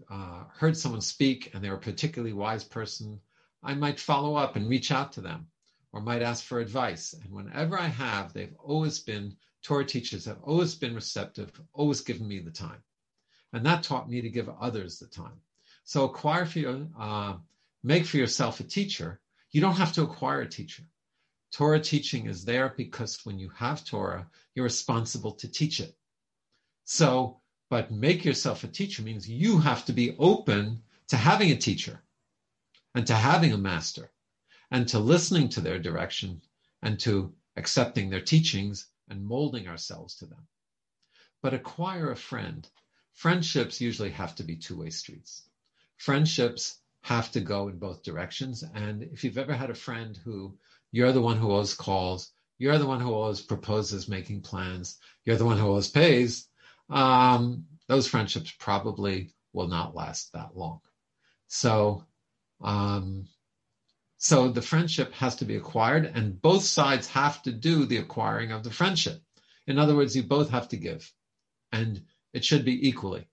uh, 0.10 0.44
heard 0.54 0.78
someone 0.78 1.02
speak 1.02 1.52
and 1.54 1.64
they 1.64 1.70
were 1.70 1.76
a 1.76 1.80
particularly 1.80 2.34
wise 2.34 2.64
person, 2.64 3.20
I 3.64 3.74
might 3.76 4.00
follow 4.00 4.36
up 4.36 4.56
and 4.56 4.70
reach 4.70 4.92
out 4.92 5.14
to 5.14 5.22
them 5.22 5.48
or 5.94 6.02
might 6.02 6.22
ask 6.22 6.44
for 6.44 6.60
advice. 6.60 7.14
And 7.14 7.32
whenever 7.32 7.78
I 7.78 7.88
have, 7.88 8.34
they've 8.34 8.56
always 8.60 9.00
been, 9.00 9.36
Torah 9.64 9.86
teachers 9.86 10.26
have 10.26 10.42
always 10.44 10.76
been 10.76 10.96
receptive, 10.96 11.52
always 11.74 12.02
given 12.02 12.28
me 12.28 12.40
the 12.40 12.52
time. 12.52 12.84
And 13.54 13.66
that 13.66 13.84
taught 13.84 14.10
me 14.10 14.22
to 14.22 14.30
give 14.30 14.50
others 14.50 14.98
the 14.98 15.08
time. 15.08 15.42
So 15.84 16.06
acquire 16.06 16.46
for 16.46 16.60
your, 16.60 16.88
uh, 16.98 17.36
make 17.84 18.06
for 18.06 18.18
yourself 18.18 18.60
a 18.60 18.64
teacher. 18.64 19.20
You 19.52 19.62
don't 19.62 19.76
have 19.76 19.94
to 19.94 20.04
acquire 20.04 20.42
a 20.42 20.50
teacher. 20.50 20.84
Torah 21.52 21.82
teaching 21.82 22.28
is 22.28 22.46
there 22.46 22.74
because 22.78 23.26
when 23.26 23.38
you 23.38 23.50
have 23.50 23.84
Torah, 23.84 24.30
you're 24.56 24.64
responsible 24.64 25.34
to 25.34 25.52
teach 25.52 25.82
it. 25.82 25.94
So 26.86 27.41
but 27.72 27.90
make 27.90 28.26
yourself 28.26 28.66
a 28.66 28.68
teacher 28.68 29.02
means 29.02 29.30
you 29.30 29.58
have 29.58 29.86
to 29.86 29.94
be 29.94 30.14
open 30.20 30.84
to 31.08 31.16
having 31.16 31.52
a 31.52 31.56
teacher 31.56 32.04
and 32.96 33.08
to 33.08 33.14
having 33.14 33.54
a 33.54 33.58
master 33.58 34.12
and 34.72 34.90
to 34.90 35.00
listening 35.00 35.48
to 35.48 35.62
their 35.62 35.80
direction 35.80 36.42
and 36.82 37.00
to 37.00 37.34
accepting 37.56 38.10
their 38.10 38.20
teachings 38.20 38.90
and 39.08 39.24
molding 39.24 39.70
ourselves 39.70 40.16
to 40.16 40.26
them. 40.26 40.46
But 41.42 41.54
acquire 41.54 42.12
a 42.12 42.16
friend. 42.18 42.68
Friendships 43.14 43.80
usually 43.80 44.12
have 44.12 44.36
to 44.36 44.44
be 44.44 44.58
two 44.58 44.78
way 44.78 44.90
streets. 44.90 45.44
Friendships 45.96 46.80
have 47.04 47.32
to 47.32 47.40
go 47.40 47.70
in 47.70 47.80
both 47.80 48.04
directions. 48.04 48.66
And 48.76 49.02
if 49.02 49.24
you've 49.24 49.38
ever 49.38 49.54
had 49.54 49.70
a 49.70 49.86
friend 49.86 50.20
who 50.26 50.58
you're 50.92 51.14
the 51.14 51.22
one 51.22 51.38
who 51.38 51.50
always 51.50 51.74
calls, 51.74 52.34
you're 52.58 52.78
the 52.78 52.86
one 52.86 53.00
who 53.00 53.14
always 53.14 53.40
proposes 53.40 54.10
making 54.10 54.42
plans, 54.42 54.98
you're 55.24 55.38
the 55.38 55.46
one 55.46 55.58
who 55.58 55.68
always 55.68 55.88
pays, 55.88 56.50
um, 56.92 57.66
those 57.88 58.08
friendships 58.08 58.54
probably 58.60 59.32
will 59.54 59.68
not 59.68 59.96
last 59.96 60.32
that 60.34 60.56
long. 60.56 60.82
So, 61.48 62.06
um, 62.62 63.28
so 64.18 64.50
the 64.50 64.62
friendship 64.62 65.14
has 65.14 65.38
to 65.38 65.46
be 65.46 65.56
acquired, 65.56 66.06
and 66.06 66.40
both 66.42 66.64
sides 66.64 67.08
have 67.08 67.42
to 67.44 67.52
do 67.52 67.86
the 67.86 67.98
acquiring 67.98 68.52
of 68.52 68.64
the 68.64 68.72
friendship. 68.72 69.22
In 69.68 69.80
other 69.80 69.96
words, 69.96 70.16
you 70.16 70.24
both 70.24 70.50
have 70.52 70.70
to 70.70 70.78
give, 70.78 71.12
and 71.72 72.04
it 72.34 72.46
should 72.46 72.66
be 72.66 72.88
equally. 72.88 73.28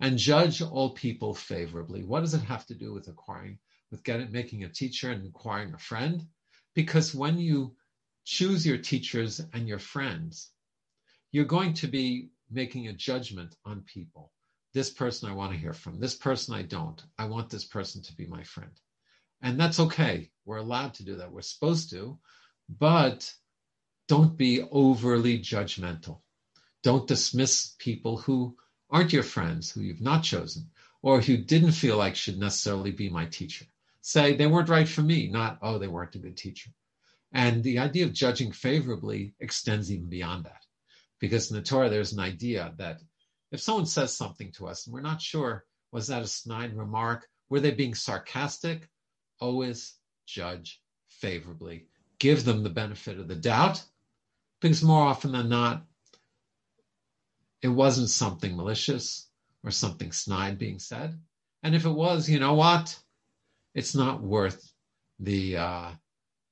And 0.00 0.16
judge 0.16 0.62
all 0.62 0.90
people 0.90 1.34
favorably. 1.34 2.04
What 2.04 2.20
does 2.20 2.34
it 2.34 2.42
have 2.42 2.64
to 2.66 2.74
do 2.74 2.92
with 2.92 3.08
acquiring, 3.08 3.58
with 3.90 4.04
getting, 4.04 4.30
making 4.30 4.62
a 4.62 4.68
teacher 4.68 5.10
and 5.10 5.26
acquiring 5.26 5.74
a 5.74 5.78
friend? 5.78 6.24
Because 6.74 7.14
when 7.14 7.38
you 7.38 7.74
choose 8.24 8.64
your 8.64 8.78
teachers 8.78 9.40
and 9.52 9.66
your 9.66 9.80
friends, 9.80 10.50
you're 11.32 11.44
going 11.44 11.74
to 11.74 11.88
be 11.88 12.30
making 12.50 12.88
a 12.88 12.92
judgment 12.92 13.54
on 13.64 13.82
people. 13.82 14.32
This 14.74 14.90
person 14.90 15.28
I 15.28 15.34
want 15.34 15.52
to 15.52 15.58
hear 15.58 15.72
from. 15.72 15.98
This 15.98 16.14
person 16.14 16.54
I 16.54 16.62
don't. 16.62 17.02
I 17.18 17.26
want 17.26 17.50
this 17.50 17.64
person 17.64 18.02
to 18.02 18.14
be 18.14 18.26
my 18.26 18.42
friend. 18.42 18.72
And 19.42 19.58
that's 19.58 19.80
okay. 19.80 20.30
We're 20.44 20.56
allowed 20.58 20.94
to 20.94 21.04
do 21.04 21.16
that. 21.16 21.32
We're 21.32 21.42
supposed 21.42 21.90
to, 21.90 22.18
but 22.68 23.32
don't 24.08 24.36
be 24.36 24.62
overly 24.70 25.38
judgmental. 25.38 26.20
Don't 26.82 27.06
dismiss 27.06 27.74
people 27.78 28.18
who 28.18 28.56
aren't 28.90 29.12
your 29.12 29.22
friends, 29.22 29.70
who 29.70 29.80
you've 29.80 30.00
not 30.00 30.22
chosen, 30.22 30.70
or 31.02 31.20
who 31.20 31.36
didn't 31.36 31.72
feel 31.72 31.96
like 31.96 32.16
should 32.16 32.38
necessarily 32.38 32.90
be 32.90 33.08
my 33.08 33.26
teacher. 33.26 33.66
Say 34.00 34.34
they 34.34 34.46
weren't 34.46 34.68
right 34.68 34.88
for 34.88 35.02
me, 35.02 35.28
not, 35.28 35.58
oh, 35.60 35.78
they 35.78 35.88
weren't 35.88 36.14
a 36.14 36.18
good 36.18 36.36
teacher. 36.36 36.70
And 37.32 37.62
the 37.62 37.78
idea 37.78 38.06
of 38.06 38.12
judging 38.12 38.52
favorably 38.52 39.34
extends 39.38 39.92
even 39.92 40.08
beyond 40.08 40.44
that. 40.44 40.62
Because 41.20 41.50
in 41.50 41.56
the 41.56 41.62
Torah, 41.62 41.88
there's 41.90 42.12
an 42.12 42.20
idea 42.20 42.72
that 42.78 43.00
if 43.50 43.60
someone 43.60 43.86
says 43.86 44.16
something 44.16 44.52
to 44.52 44.68
us 44.68 44.86
and 44.86 44.94
we're 44.94 45.00
not 45.00 45.22
sure, 45.22 45.64
was 45.90 46.08
that 46.08 46.22
a 46.22 46.26
snide 46.26 46.76
remark? 46.76 47.26
Were 47.48 47.60
they 47.60 47.70
being 47.70 47.94
sarcastic? 47.94 48.88
Always 49.40 49.94
judge 50.26 50.80
favorably. 51.08 51.86
Give 52.18 52.44
them 52.44 52.62
the 52.62 52.70
benefit 52.70 53.18
of 53.18 53.28
the 53.28 53.36
doubt, 53.36 53.82
because 54.60 54.82
more 54.82 55.02
often 55.02 55.32
than 55.32 55.48
not, 55.48 55.84
it 57.62 57.68
wasn't 57.68 58.10
something 58.10 58.56
malicious 58.56 59.28
or 59.64 59.70
something 59.70 60.12
snide 60.12 60.58
being 60.58 60.78
said. 60.78 61.18
And 61.62 61.74
if 61.74 61.84
it 61.84 61.90
was, 61.90 62.28
you 62.28 62.38
know 62.38 62.54
what? 62.54 62.98
It's 63.74 63.94
not 63.94 64.22
worth 64.22 64.72
the 65.18 65.56
uh, 65.56 65.90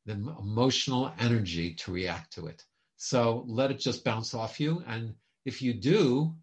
the 0.07 0.13
emotional 0.13 1.13
energy 1.19 1.75
to 1.75 1.93
react 1.93 2.33
to 2.35 2.47
it. 2.47 2.65
So 2.97 3.45
let 3.47 3.71
it 3.71 3.79
just 3.79 4.05
bounce 4.05 4.35
off 4.35 4.61
you. 4.61 4.83
And 4.87 5.15
if 5.45 5.63
you 5.63 5.75
do, 5.75 6.35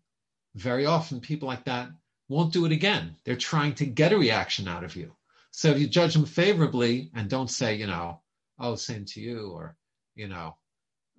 very 0.56 0.86
often 0.86 1.20
people 1.20 1.48
like 1.48 1.66
that 1.66 1.90
won't 2.30 2.54
do 2.54 2.66
it 2.66 2.72
again. 2.72 3.16
They're 3.24 3.36
trying 3.36 3.76
to 3.76 3.86
get 3.86 4.14
a 4.14 4.18
reaction 4.18 4.68
out 4.68 4.84
of 4.84 4.96
you. 4.96 5.16
So 5.52 5.70
if 5.70 5.80
you 5.80 5.88
judge 5.88 6.14
them 6.14 6.26
favorably 6.26 7.12
and 7.16 7.30
don't 7.30 7.50
say, 7.50 7.76
you 7.76 7.88
know, 7.88 8.22
oh, 8.60 8.76
same 8.76 9.06
to 9.06 9.22
you, 9.22 9.52
or, 9.52 9.76
you 10.16 10.28
know, 10.28 10.58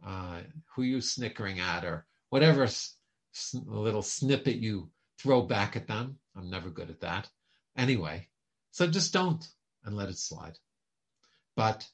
uh, 0.05 0.41
who 0.75 0.83
you 0.83 1.01
snickering 1.01 1.61
at, 1.61 1.85
or 1.85 2.07
whatever 2.31 2.65
s- 2.65 2.97
little 3.55 4.03
snippet 4.03 4.57
you 4.57 4.91
throw 5.19 5.43
back 5.43 5.77
at 5.77 5.87
them. 5.87 6.19
I'm 6.37 6.51
never 6.51 6.71
good 6.71 6.91
at 6.91 7.01
that. 7.01 7.29
Anyway, 7.77 8.29
so 8.71 8.87
just 8.87 9.13
don't 9.13 9.47
and 9.85 9.97
let 9.97 10.09
it 10.09 10.19
slide. 10.19 10.59
But 11.57 11.87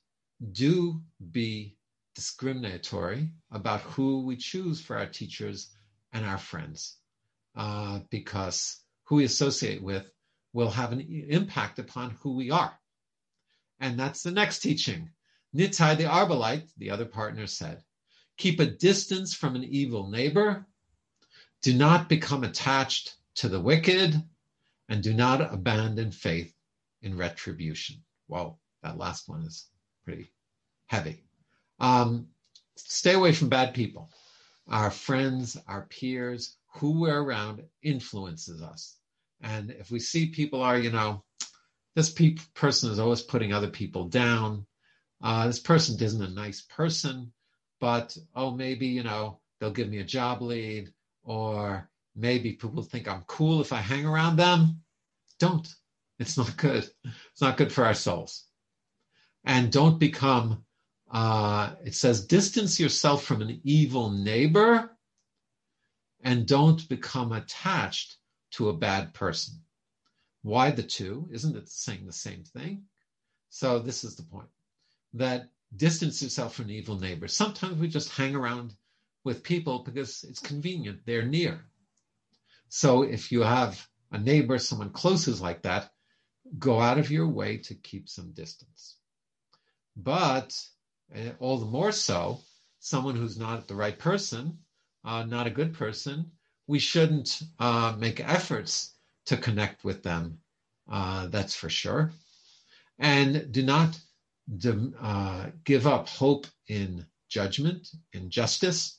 do 0.52 1.02
be 1.30 1.76
discriminatory 2.14 3.30
about 3.50 3.80
who 3.80 4.24
we 4.24 4.36
choose 4.36 4.80
for 4.80 4.96
our 4.96 5.06
teachers 5.06 5.70
and 6.12 6.24
our 6.24 6.38
friends, 6.38 6.96
uh, 7.56 8.00
because 8.10 8.76
who 9.04 9.16
we 9.16 9.24
associate 9.24 9.82
with 9.82 10.10
will 10.52 10.70
have 10.70 10.92
an 10.92 11.00
impact 11.00 11.78
upon 11.78 12.10
who 12.22 12.34
we 12.34 12.50
are. 12.50 12.76
And 13.78 13.98
that's 13.98 14.22
the 14.22 14.30
next 14.30 14.60
teaching. 14.60 15.10
Nitai 15.54 15.96
the 15.96 16.04
Arbelite, 16.04 16.68
the 16.76 16.90
other 16.90 17.06
partner, 17.06 17.46
said, 17.46 17.82
Keep 18.36 18.60
a 18.60 18.66
distance 18.66 19.34
from 19.34 19.56
an 19.56 19.64
evil 19.64 20.08
neighbor. 20.08 20.66
Do 21.62 21.74
not 21.74 22.08
become 22.08 22.44
attached 22.44 23.14
to 23.36 23.48
the 23.48 23.60
wicked, 23.60 24.14
and 24.88 25.02
do 25.02 25.12
not 25.14 25.52
abandon 25.52 26.10
faith 26.10 26.54
in 27.02 27.16
retribution. 27.16 28.02
Whoa, 28.26 28.58
that 28.82 28.98
last 28.98 29.28
one 29.28 29.42
is 29.42 29.66
pretty 30.04 30.32
heavy. 30.86 31.24
Um, 31.80 32.28
stay 32.76 33.14
away 33.14 33.32
from 33.32 33.48
bad 33.48 33.74
people. 33.74 34.10
Our 34.68 34.90
friends, 34.90 35.56
our 35.66 35.86
peers, 35.86 36.56
who 36.74 37.00
we're 37.00 37.20
around 37.20 37.62
influences 37.82 38.62
us. 38.62 38.96
And 39.40 39.70
if 39.70 39.90
we 39.90 39.98
see 39.98 40.26
people 40.26 40.62
are, 40.62 40.78
you 40.78 40.90
know, 40.90 41.24
this 41.96 42.10
pe- 42.10 42.36
person 42.54 42.90
is 42.90 42.98
always 42.98 43.22
putting 43.22 43.52
other 43.52 43.70
people 43.70 44.08
down. 44.08 44.66
Uh, 45.22 45.46
this 45.46 45.58
person 45.58 46.00
isn't 46.00 46.22
a 46.22 46.30
nice 46.30 46.60
person, 46.60 47.32
but 47.80 48.16
oh, 48.34 48.52
maybe, 48.52 48.86
you 48.86 49.02
know, 49.02 49.40
they'll 49.58 49.70
give 49.70 49.88
me 49.88 49.98
a 49.98 50.04
job 50.04 50.40
lead, 50.42 50.92
or 51.24 51.88
maybe 52.14 52.52
people 52.52 52.82
think 52.82 53.08
I'm 53.08 53.24
cool 53.26 53.60
if 53.60 53.72
I 53.72 53.80
hang 53.80 54.06
around 54.06 54.36
them. 54.36 54.82
Don't. 55.38 55.68
It's 56.18 56.36
not 56.36 56.56
good. 56.56 56.88
It's 57.04 57.40
not 57.40 57.56
good 57.56 57.72
for 57.72 57.84
our 57.84 57.94
souls. 57.94 58.44
And 59.44 59.72
don't 59.72 59.98
become, 59.98 60.64
uh, 61.10 61.72
it 61.84 61.94
says, 61.94 62.26
distance 62.26 62.78
yourself 62.78 63.24
from 63.24 63.42
an 63.42 63.60
evil 63.64 64.10
neighbor 64.10 64.90
and 66.22 66.46
don't 66.46 66.88
become 66.88 67.32
attached 67.32 68.16
to 68.52 68.68
a 68.68 68.76
bad 68.76 69.12
person. 69.14 69.54
Why 70.42 70.70
the 70.70 70.82
two? 70.82 71.28
Isn't 71.32 71.56
it 71.56 71.68
saying 71.68 72.06
the 72.06 72.12
same 72.12 72.44
thing? 72.44 72.84
So 73.50 73.78
this 73.78 74.04
is 74.04 74.16
the 74.16 74.22
point 74.22 74.48
that 75.14 75.48
distance 75.74 76.22
yourself 76.22 76.54
from 76.54 76.66
an 76.66 76.70
evil 76.70 76.98
neighbor. 76.98 77.28
Sometimes 77.28 77.78
we 77.78 77.88
just 77.88 78.10
hang 78.10 78.34
around 78.34 78.74
with 79.24 79.42
people 79.42 79.80
because 79.80 80.24
it's 80.28 80.40
convenient. 80.40 81.00
They're 81.04 81.26
near. 81.26 81.64
So 82.68 83.02
if 83.02 83.32
you 83.32 83.42
have 83.42 83.84
a 84.12 84.18
neighbor, 84.18 84.58
someone 84.58 84.90
close 84.90 85.24
who's 85.24 85.40
like 85.40 85.62
that, 85.62 85.90
go 86.58 86.80
out 86.80 86.98
of 86.98 87.10
your 87.10 87.28
way 87.28 87.58
to 87.58 87.74
keep 87.74 88.08
some 88.08 88.32
distance. 88.32 88.96
But 89.96 90.56
eh, 91.14 91.32
all 91.38 91.58
the 91.58 91.66
more 91.66 91.92
so, 91.92 92.40
someone 92.78 93.16
who's 93.16 93.38
not 93.38 93.68
the 93.68 93.74
right 93.74 93.98
person, 93.98 94.58
uh, 95.04 95.24
not 95.24 95.46
a 95.46 95.50
good 95.50 95.74
person, 95.74 96.30
we 96.66 96.78
shouldn't 96.78 97.42
uh, 97.58 97.94
make 97.98 98.20
efforts 98.20 98.94
to 99.26 99.36
connect 99.36 99.84
with 99.84 100.02
them. 100.02 100.38
Uh, 100.90 101.26
that's 101.28 101.54
for 101.54 101.68
sure. 101.68 102.12
And 102.98 103.50
do 103.52 103.62
not 103.62 103.98
uh, 105.00 105.46
give 105.64 105.86
up 105.86 106.08
hope 106.08 106.46
in 106.68 107.06
judgment, 107.28 107.88
in 108.12 108.30
justice. 108.30 108.96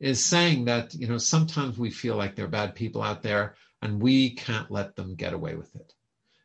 Is 0.00 0.24
saying 0.24 0.64
that 0.64 0.94
you 0.94 1.06
know 1.06 1.18
sometimes 1.18 1.78
we 1.78 1.90
feel 1.90 2.16
like 2.16 2.34
there 2.34 2.46
are 2.46 2.48
bad 2.48 2.74
people 2.74 3.02
out 3.02 3.22
there 3.22 3.54
and 3.82 4.02
we 4.02 4.30
can't 4.30 4.68
let 4.68 4.96
them 4.96 5.14
get 5.14 5.32
away 5.32 5.54
with 5.54 5.72
it. 5.76 5.92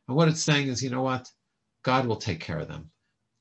And 0.08 0.15
what 0.15 0.28
it's 0.28 0.41
saying 0.41 0.67
is, 0.67 0.84
you 0.84 0.91
know 0.91 1.02
what? 1.02 1.32
God 1.82 2.06
will 2.06 2.17
take 2.17 2.39
care 2.39 2.60
of 2.60 2.67
them. 2.67 2.91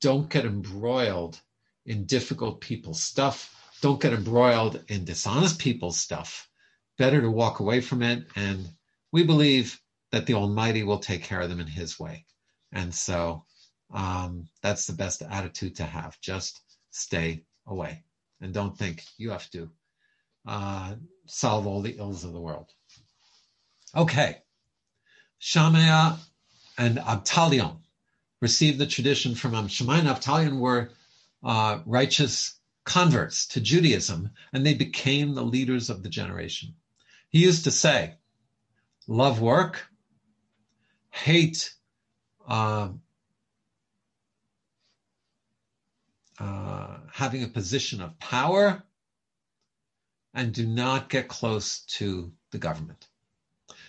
Don't 0.00 0.28
get 0.28 0.44
embroiled 0.44 1.40
in 1.85 2.06
difficult 2.06 2.61
people's 2.61 3.02
stuff. 3.02 3.54
Don't 3.80 4.00
get 4.00 4.12
embroiled 4.12 4.82
in 4.88 5.04
dishonest 5.04 5.59
people's 5.59 5.98
stuff. 5.98 6.48
Better 6.98 7.20
to 7.20 7.30
walk 7.30 7.61
away 7.61 7.80
from 7.80 8.02
it. 8.02 8.26
And 8.37 8.68
we 9.12 9.24
believe 9.24 9.80
that 10.12 10.26
the 10.26 10.35
Almighty 10.35 10.82
will 10.82 10.98
take 10.98 11.22
care 11.22 11.40
of 11.40 11.48
them 11.48 11.61
in 11.61 11.66
His 11.66 11.98
way. 11.98 12.24
And 12.72 12.94
so 12.94 13.44
um, 13.92 14.48
that's 14.62 14.87
the 14.87 14.92
best 14.92 15.22
attitude 15.22 15.76
to 15.76 15.85
have. 15.85 16.20
Just 16.20 16.61
stay 16.90 17.44
away 17.66 18.02
and 18.40 18.52
don't 18.52 18.76
think 18.76 19.04
you 19.16 19.30
have 19.30 19.48
to 19.50 19.70
uh, 20.46 20.94
solve 21.26 21.66
all 21.66 21.82
the 21.82 21.96
ills 21.98 22.24
of 22.24 22.32
the 22.32 22.40
world. 22.40 22.70
Okay. 23.94 24.38
Shemaya 25.40 26.18
and 26.78 26.98
Abtalion 26.98 27.78
received 28.40 28.79
the 28.79 28.87
tradition 28.87 29.35
from 29.35 29.55
Am 29.55 29.68
Shemaya 29.68 30.01
and 30.01 30.09
Abtalion 30.09 30.59
were 30.59 30.90
uh, 31.42 31.81
righteous 31.87 32.59
converts 32.85 33.46
to 33.49 33.61
Judaism, 33.61 34.31
and 34.53 34.64
they 34.64 34.75
became 34.75 35.35
the 35.35 35.42
leaders 35.42 35.90
of 35.90 36.03
the 36.03 36.09
generation. 36.09 36.75
He 37.31 37.40
used 37.40 37.64
to 37.64 37.70
say, 37.70 38.14
love 39.07 39.40
work, 39.40 39.87
hate 41.11 41.75
uh, 42.46 42.90
uh, 46.38 46.96
having 47.12 47.42
a 47.42 47.49
position 47.49 48.01
of 48.01 48.18
power, 48.18 48.83
and 50.35 50.53
do 50.53 50.66
not 50.66 51.09
get 51.09 51.29
close 51.29 51.81
to 51.81 52.33
the 52.51 52.59
government. 52.59 53.09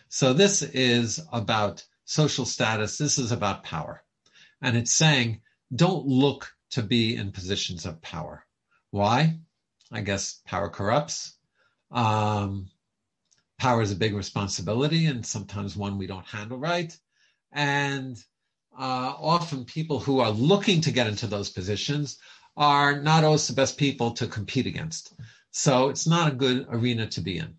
So 0.09 0.33
this 0.33 0.61
is 0.61 1.19
about 1.33 1.83
social 2.05 2.45
status. 2.45 2.97
This 2.97 3.17
is 3.17 3.33
about 3.33 3.63
power. 3.63 4.01
And 4.61 4.75
it's 4.77 4.93
saying, 4.93 5.41
don't 5.75 6.05
look 6.05 6.53
to 6.71 6.81
be 6.81 7.15
in 7.15 7.31
positions 7.31 7.85
of 7.85 8.01
power. 8.01 8.45
Why? 8.91 9.39
I 9.91 10.01
guess 10.01 10.41
power 10.45 10.69
corrupts. 10.69 11.37
Um, 11.91 12.69
power 13.57 13.81
is 13.81 13.91
a 13.91 13.95
big 13.95 14.13
responsibility 14.13 15.05
and 15.05 15.25
sometimes 15.25 15.75
one 15.75 15.97
we 15.97 16.07
don't 16.07 16.25
handle 16.25 16.57
right. 16.57 16.97
And 17.51 18.17
uh, 18.77 19.13
often 19.17 19.65
people 19.65 19.99
who 19.99 20.19
are 20.19 20.31
looking 20.31 20.81
to 20.81 20.91
get 20.91 21.07
into 21.07 21.27
those 21.27 21.49
positions 21.49 22.17
are 22.55 23.01
not 23.01 23.23
always 23.23 23.47
the 23.47 23.53
best 23.53 23.77
people 23.77 24.11
to 24.11 24.27
compete 24.27 24.65
against. 24.67 25.13
So 25.51 25.89
it's 25.89 26.07
not 26.07 26.31
a 26.31 26.35
good 26.35 26.67
arena 26.69 27.07
to 27.07 27.21
be 27.21 27.37
in. 27.37 27.55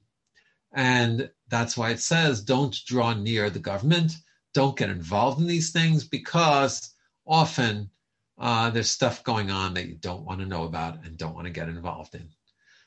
And 0.72 1.30
that's 1.48 1.76
why 1.76 1.90
it 1.90 2.00
says 2.00 2.42
don't 2.42 2.76
draw 2.86 3.14
near 3.14 3.50
the 3.50 3.58
government, 3.58 4.12
don't 4.54 4.76
get 4.76 4.90
involved 4.90 5.40
in 5.40 5.46
these 5.46 5.70
things 5.70 6.04
because 6.04 6.94
often 7.26 7.90
uh, 8.38 8.70
there's 8.70 8.90
stuff 8.90 9.24
going 9.24 9.50
on 9.50 9.74
that 9.74 9.86
you 9.86 9.96
don't 9.96 10.24
want 10.24 10.40
to 10.40 10.46
know 10.46 10.64
about 10.64 11.04
and 11.04 11.16
don't 11.16 11.34
want 11.34 11.46
to 11.46 11.52
get 11.52 11.68
involved 11.68 12.14
in. 12.14 12.28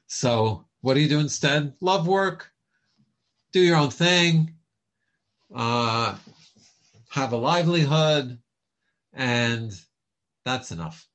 So, 0.08 0.66
what 0.82 0.96
do 0.96 1.00
you 1.00 1.10
do 1.10 1.20
instead? 1.20 1.74
Love 1.82 2.08
work, 2.08 2.52
do 3.52 3.62
your 3.62 3.78
own 3.78 3.92
thing, 3.92 4.56
uh, 5.54 6.16
have 7.10 7.34
a 7.34 7.38
livelihood, 7.38 8.40
and 9.14 9.72
that's 10.46 10.72
enough. 10.72 11.08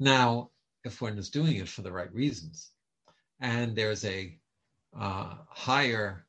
Now, 0.00 0.50
if 0.84 1.00
one 1.00 1.18
is 1.18 1.30
doing 1.30 1.56
it 1.56 1.68
for 1.68 1.82
the 1.82 1.92
right 1.92 2.12
reasons, 2.12 2.70
and 3.40 3.76
there's 3.76 4.04
a 4.04 4.36
uh, 4.98 5.34
higher 5.48 6.24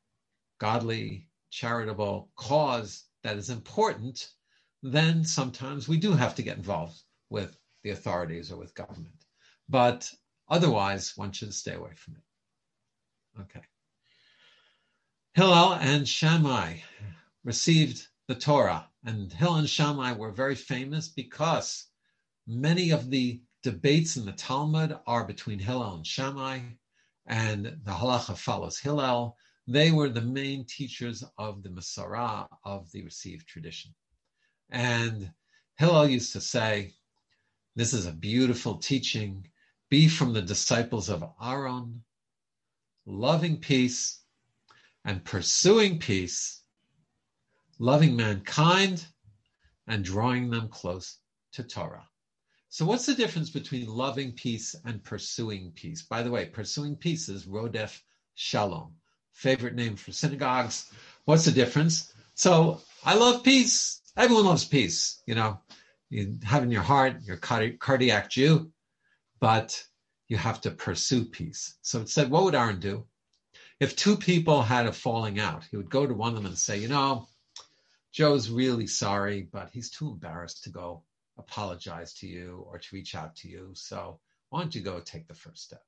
godly, 0.59 1.27
charitable 1.49 2.29
cause 2.35 3.05
that 3.23 3.37
is 3.37 3.49
important, 3.49 4.29
then 4.81 5.23
sometimes 5.23 5.87
we 5.87 5.97
do 5.97 6.13
have 6.13 6.35
to 6.35 6.43
get 6.43 6.57
involved 6.57 7.01
with 7.29 7.57
the 7.83 7.91
authorities 7.91 8.51
or 8.51 8.57
with 8.57 8.75
government. 8.75 9.25
But 9.69 10.11
otherwise, 10.49 11.13
one 11.15 11.31
should 11.31 11.53
stay 11.53 11.73
away 11.73 11.93
from 11.95 12.15
it. 12.15 13.41
Okay. 13.41 13.61
Hillel 15.33 15.73
and 15.75 16.07
Shammai 16.07 16.77
received 17.43 18.07
the 18.27 18.35
Torah, 18.35 18.87
and 19.03 19.33
Hillel 19.33 19.55
and 19.55 19.69
Shammai 19.69 20.13
were 20.13 20.31
very 20.31 20.55
famous 20.55 21.07
because 21.07 21.87
many 22.45 22.91
of 22.91 23.09
the 23.09 23.41
debates 23.63 24.17
in 24.17 24.25
the 24.25 24.33
Talmud 24.33 24.97
are 25.07 25.25
between 25.25 25.59
Hillel 25.59 25.95
and 25.95 26.07
Shammai, 26.07 26.59
and 27.25 27.65
the 27.65 27.91
halacha 27.91 28.37
follows 28.37 28.77
Hillel. 28.77 29.37
They 29.67 29.91
were 29.91 30.09
the 30.09 30.21
main 30.21 30.65
teachers 30.65 31.23
of 31.37 31.63
the 31.63 31.69
Masorah, 31.69 32.47
of 32.65 32.91
the 32.91 33.03
received 33.03 33.47
tradition. 33.47 33.93
And 34.69 35.33
Hillel 35.77 36.09
used 36.09 36.33
to 36.33 36.41
say, 36.41 36.95
This 37.75 37.93
is 37.93 38.05
a 38.05 38.11
beautiful 38.11 38.77
teaching. 38.77 39.47
Be 39.89 40.09
from 40.09 40.33
the 40.33 40.41
disciples 40.41 41.09
of 41.09 41.23
Aaron, 41.41 42.03
loving 43.05 43.59
peace 43.59 44.23
and 45.05 45.23
pursuing 45.23 45.99
peace, 45.99 46.63
loving 47.79 48.15
mankind 48.15 49.05
and 49.87 50.03
drawing 50.03 50.49
them 50.49 50.67
close 50.69 51.19
to 51.53 51.63
Torah. 51.63 52.09
So, 52.69 52.85
what's 52.85 53.05
the 53.05 53.15
difference 53.15 53.49
between 53.49 53.87
loving 53.87 54.31
peace 54.31 54.75
and 54.83 55.03
pursuing 55.03 55.71
peace? 55.71 56.01
By 56.01 56.23
the 56.23 56.31
way, 56.31 56.47
pursuing 56.47 56.95
peace 56.95 57.29
is 57.29 57.45
Rodef 57.45 58.01
Shalom, 58.33 58.95
favorite 59.33 59.75
name 59.75 59.95
for 59.95 60.11
synagogues. 60.11 60.91
What's 61.25 61.45
the 61.45 61.51
difference? 61.51 62.13
So, 62.35 62.81
I 63.05 63.15
love 63.15 63.43
peace. 63.43 64.01
Everyone 64.15 64.45
loves 64.45 64.65
peace. 64.65 65.21
You 65.25 65.35
know, 65.35 65.59
you 66.09 66.37
have 66.43 66.63
in 66.63 66.71
your 66.71 66.81
heart, 66.81 67.17
you're 67.23 67.37
cardiac 67.37 68.29
Jew, 68.29 68.71
but 69.39 69.83
you 70.29 70.37
have 70.37 70.61
to 70.61 70.71
pursue 70.71 71.25
peace. 71.25 71.75
So 71.81 72.01
it 72.01 72.09
said, 72.09 72.31
what 72.31 72.43
would 72.43 72.55
Aaron 72.55 72.79
do? 72.79 73.05
If 73.79 73.95
two 73.95 74.15
people 74.15 74.61
had 74.61 74.85
a 74.85 74.93
falling 74.93 75.39
out, 75.39 75.65
he 75.69 75.75
would 75.75 75.89
go 75.89 76.07
to 76.07 76.13
one 76.13 76.29
of 76.29 76.35
them 76.35 76.45
and 76.45 76.57
say, 76.57 76.77
you 76.77 76.87
know, 76.87 77.27
Joe's 78.11 78.49
really 78.49 78.87
sorry, 78.87 79.47
but 79.51 79.69
he's 79.73 79.89
too 79.89 80.11
embarrassed 80.11 80.63
to 80.63 80.69
go 80.69 81.03
apologize 81.37 82.13
to 82.15 82.27
you 82.27 82.65
or 82.69 82.77
to 82.77 82.95
reach 82.95 83.15
out 83.15 83.35
to 83.37 83.49
you. 83.49 83.71
So 83.73 84.19
why 84.49 84.61
don't 84.61 84.73
you 84.73 84.81
go 84.81 84.99
take 84.99 85.27
the 85.27 85.33
first 85.33 85.63
step? 85.63 85.83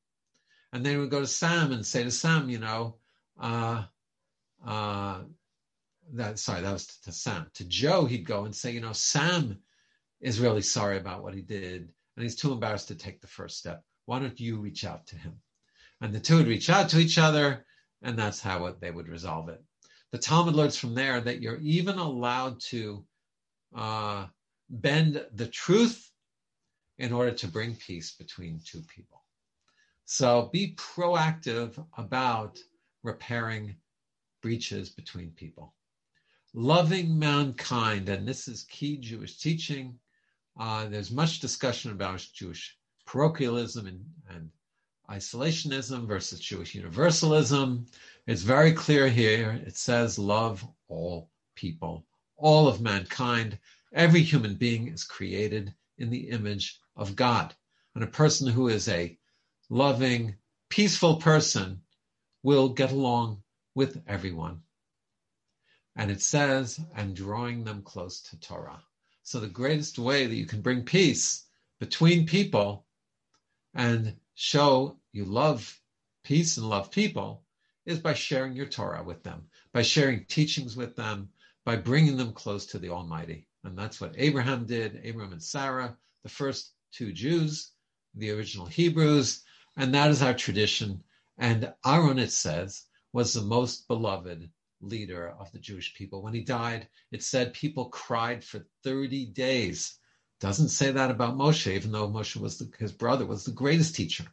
And 0.73 0.85
then 0.85 0.99
we 0.99 1.07
go 1.07 1.21
to 1.21 1.27
Sam 1.27 1.71
and 1.71 1.85
say 1.85 2.03
to 2.03 2.11
Sam, 2.11 2.49
you 2.49 2.59
know, 2.59 2.95
uh, 3.39 3.83
uh, 4.65 5.21
that 6.13 6.39
sorry, 6.39 6.61
that 6.61 6.71
was 6.71 6.87
to 7.03 7.11
Sam. 7.11 7.47
To 7.55 7.65
Joe, 7.65 8.05
he'd 8.05 8.25
go 8.25 8.45
and 8.45 8.55
say, 8.55 8.71
you 8.71 8.81
know, 8.81 8.93
Sam 8.93 9.59
is 10.21 10.39
really 10.39 10.61
sorry 10.61 10.97
about 10.97 11.23
what 11.23 11.33
he 11.33 11.41
did, 11.41 11.89
and 12.15 12.23
he's 12.23 12.35
too 12.35 12.51
embarrassed 12.51 12.87
to 12.89 12.95
take 12.95 13.21
the 13.21 13.27
first 13.27 13.57
step. 13.57 13.83
Why 14.05 14.19
don't 14.19 14.39
you 14.39 14.57
reach 14.57 14.85
out 14.85 15.07
to 15.07 15.15
him? 15.15 15.39
And 16.01 16.13
the 16.13 16.19
two 16.19 16.37
would 16.37 16.47
reach 16.47 16.69
out 16.69 16.89
to 16.89 16.99
each 16.99 17.17
other, 17.17 17.65
and 18.01 18.17
that's 18.17 18.41
how 18.41 18.65
it, 18.67 18.79
they 18.79 18.91
would 18.91 19.07
resolve 19.07 19.49
it. 19.49 19.63
The 20.11 20.17
Talmud 20.17 20.55
learns 20.55 20.77
from 20.77 20.93
there 20.93 21.19
that 21.21 21.41
you're 21.41 21.59
even 21.61 21.97
allowed 21.97 22.59
to 22.69 23.05
uh, 23.75 24.27
bend 24.69 25.25
the 25.33 25.47
truth 25.47 26.09
in 26.97 27.11
order 27.11 27.31
to 27.31 27.47
bring 27.47 27.75
peace 27.75 28.13
between 28.13 28.61
two 28.63 28.81
people. 28.81 29.23
So 30.05 30.49
be 30.53 30.75
proactive 30.75 31.83
about 31.97 32.59
repairing 33.05 33.75
breaches 34.41 34.89
between 34.89 35.31
people. 35.31 35.73
Loving 36.53 37.17
mankind, 37.19 38.09
and 38.09 38.27
this 38.27 38.47
is 38.47 38.63
key 38.63 38.97
Jewish 38.97 39.37
teaching. 39.37 39.99
Uh, 40.57 40.87
there's 40.87 41.11
much 41.11 41.39
discussion 41.39 41.91
about 41.91 42.25
Jewish 42.33 42.77
parochialism 43.05 43.87
and, 43.87 44.05
and 44.29 44.49
isolationism 45.09 46.07
versus 46.07 46.39
Jewish 46.39 46.73
universalism. 46.73 47.85
It's 48.25 48.41
very 48.41 48.71
clear 48.71 49.09
here. 49.09 49.61
It 49.65 49.77
says, 49.77 50.17
love 50.17 50.65
all 50.87 51.29
people, 51.55 52.05
all 52.37 52.67
of 52.67 52.81
mankind. 52.81 53.59
Every 53.93 54.21
human 54.21 54.55
being 54.55 54.87
is 54.87 55.03
created 55.03 55.73
in 55.97 56.09
the 56.09 56.29
image 56.29 56.79
of 56.95 57.15
God. 57.15 57.53
And 57.93 58.03
a 58.03 58.07
person 58.07 58.47
who 58.47 58.67
is 58.67 58.87
a 58.89 59.17
loving, 59.69 60.35
peaceful 60.69 61.17
person 61.17 61.81
will 62.45 62.69
get 62.69 62.91
along 62.91 63.41
with 63.73 64.03
everyone. 64.07 64.61
And 65.95 66.11
it 66.11 66.21
says, 66.21 66.79
and 66.95 67.15
drawing 67.15 67.63
them 67.63 67.81
close 67.81 68.21
to 68.21 68.39
Torah. 68.39 68.83
So 69.23 69.39
the 69.39 69.47
greatest 69.47 69.97
way 69.97 70.27
that 70.27 70.35
you 70.35 70.45
can 70.45 70.61
bring 70.61 70.83
peace 70.83 71.45
between 71.79 72.27
people 72.27 72.85
and 73.73 74.15
show 74.35 74.95
you 75.11 75.25
love 75.25 75.81
peace 76.23 76.57
and 76.57 76.69
love 76.69 76.91
people 76.91 77.41
is 77.87 77.97
by 77.97 78.13
sharing 78.13 78.53
your 78.53 78.67
Torah 78.67 79.03
with 79.03 79.23
them, 79.23 79.47
by 79.73 79.81
sharing 79.81 80.25
teachings 80.25 80.77
with 80.77 80.95
them, 80.95 81.29
by 81.65 81.75
bringing 81.75 82.15
them 82.15 82.31
close 82.31 82.67
to 82.67 82.77
the 82.77 82.89
Almighty. 82.89 83.47
And 83.63 83.75
that's 83.75 83.99
what 83.99 84.13
Abraham 84.17 84.67
did, 84.67 85.01
Abraham 85.03 85.33
and 85.33 85.41
Sarah, 85.41 85.97
the 86.21 86.29
first 86.29 86.73
two 86.91 87.11
Jews, 87.11 87.71
the 88.13 88.29
original 88.29 88.67
Hebrews, 88.67 89.41
and 89.77 89.95
that 89.95 90.11
is 90.11 90.21
our 90.21 90.35
tradition. 90.35 91.03
And 91.37 91.73
Aaron, 91.85 92.19
it 92.19 92.31
says, 92.31 92.83
was 93.11 93.33
the 93.33 93.41
most 93.41 93.87
beloved 93.87 94.49
leader 94.81 95.29
of 95.39 95.51
the 95.51 95.59
Jewish 95.59 95.93
people. 95.93 96.21
When 96.21 96.33
he 96.33 96.41
died, 96.41 96.87
it 97.11 97.23
said 97.23 97.53
people 97.53 97.85
cried 97.89 98.43
for 98.43 98.65
30 98.83 99.27
days. 99.27 99.97
Doesn't 100.39 100.69
say 100.69 100.91
that 100.91 101.11
about 101.11 101.37
Moshe, 101.37 101.71
even 101.73 101.91
though 101.91 102.09
Moshe 102.09 102.35
was 102.35 102.57
the, 102.57 102.71
his 102.77 102.91
brother, 102.91 103.25
was 103.25 103.45
the 103.45 103.51
greatest 103.51 103.95
teacher. 103.95 104.25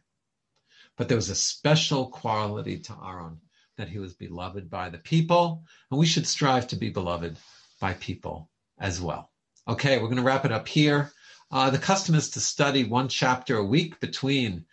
But 0.97 1.07
there 1.07 1.17
was 1.17 1.29
a 1.29 1.35
special 1.35 2.07
quality 2.07 2.79
to 2.79 2.97
Aaron 3.03 3.39
that 3.77 3.89
he 3.89 3.99
was 3.99 4.13
beloved 4.13 4.69
by 4.69 4.89
the 4.89 4.99
people, 4.99 5.63
and 5.89 5.99
we 5.99 6.05
should 6.05 6.27
strive 6.27 6.67
to 6.67 6.75
be 6.75 6.89
beloved 6.89 7.37
by 7.79 7.93
people 7.95 8.49
as 8.77 9.01
well. 9.01 9.31
Okay, 9.67 9.97
we're 9.97 10.07
going 10.07 10.17
to 10.17 10.23
wrap 10.23 10.45
it 10.45 10.51
up 10.51 10.67
here. 10.67 11.11
Uh, 11.49 11.69
the 11.69 11.77
custom 11.77 12.15
is 12.15 12.31
to 12.31 12.39
study 12.39 12.83
one 12.83 13.07
chapter 13.07 13.57
a 13.57 13.63
week 13.63 13.99
between 13.99 14.65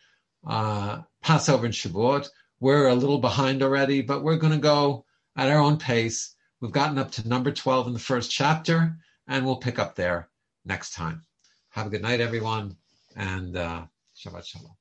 uh, 0.47 1.01
Passover 1.23 1.67
and 1.67 1.75
Shavuot. 1.75 2.29
We're 2.61 2.89
a 2.89 2.95
little 2.95 3.19
behind 3.19 3.63
already, 3.63 4.03
but 4.03 4.23
we're 4.23 4.37
going 4.37 4.53
to 4.53 4.59
go 4.59 5.05
at 5.37 5.51
our 5.51 5.59
own 5.59 5.79
pace. 5.79 6.35
We've 6.61 6.73
gotten 6.73 6.99
up 6.99 7.11
to 7.13 7.29
number 7.29 7.51
12 7.51 7.87
in 7.89 7.93
the 7.93 7.99
first 7.99 8.31
chapter, 8.31 8.97
and 9.27 9.45
we'll 9.45 9.57
pick 9.57 9.79
up 9.79 9.95
there 9.95 10.29
next 10.65 10.95
time. 10.95 11.23
Have 11.71 11.87
a 11.87 11.91
good 11.91 12.03
night, 12.03 12.21
everyone, 12.21 12.77
and 13.17 13.57
uh, 13.57 13.87
Shabbat 14.17 14.45
Shalom. 14.45 14.77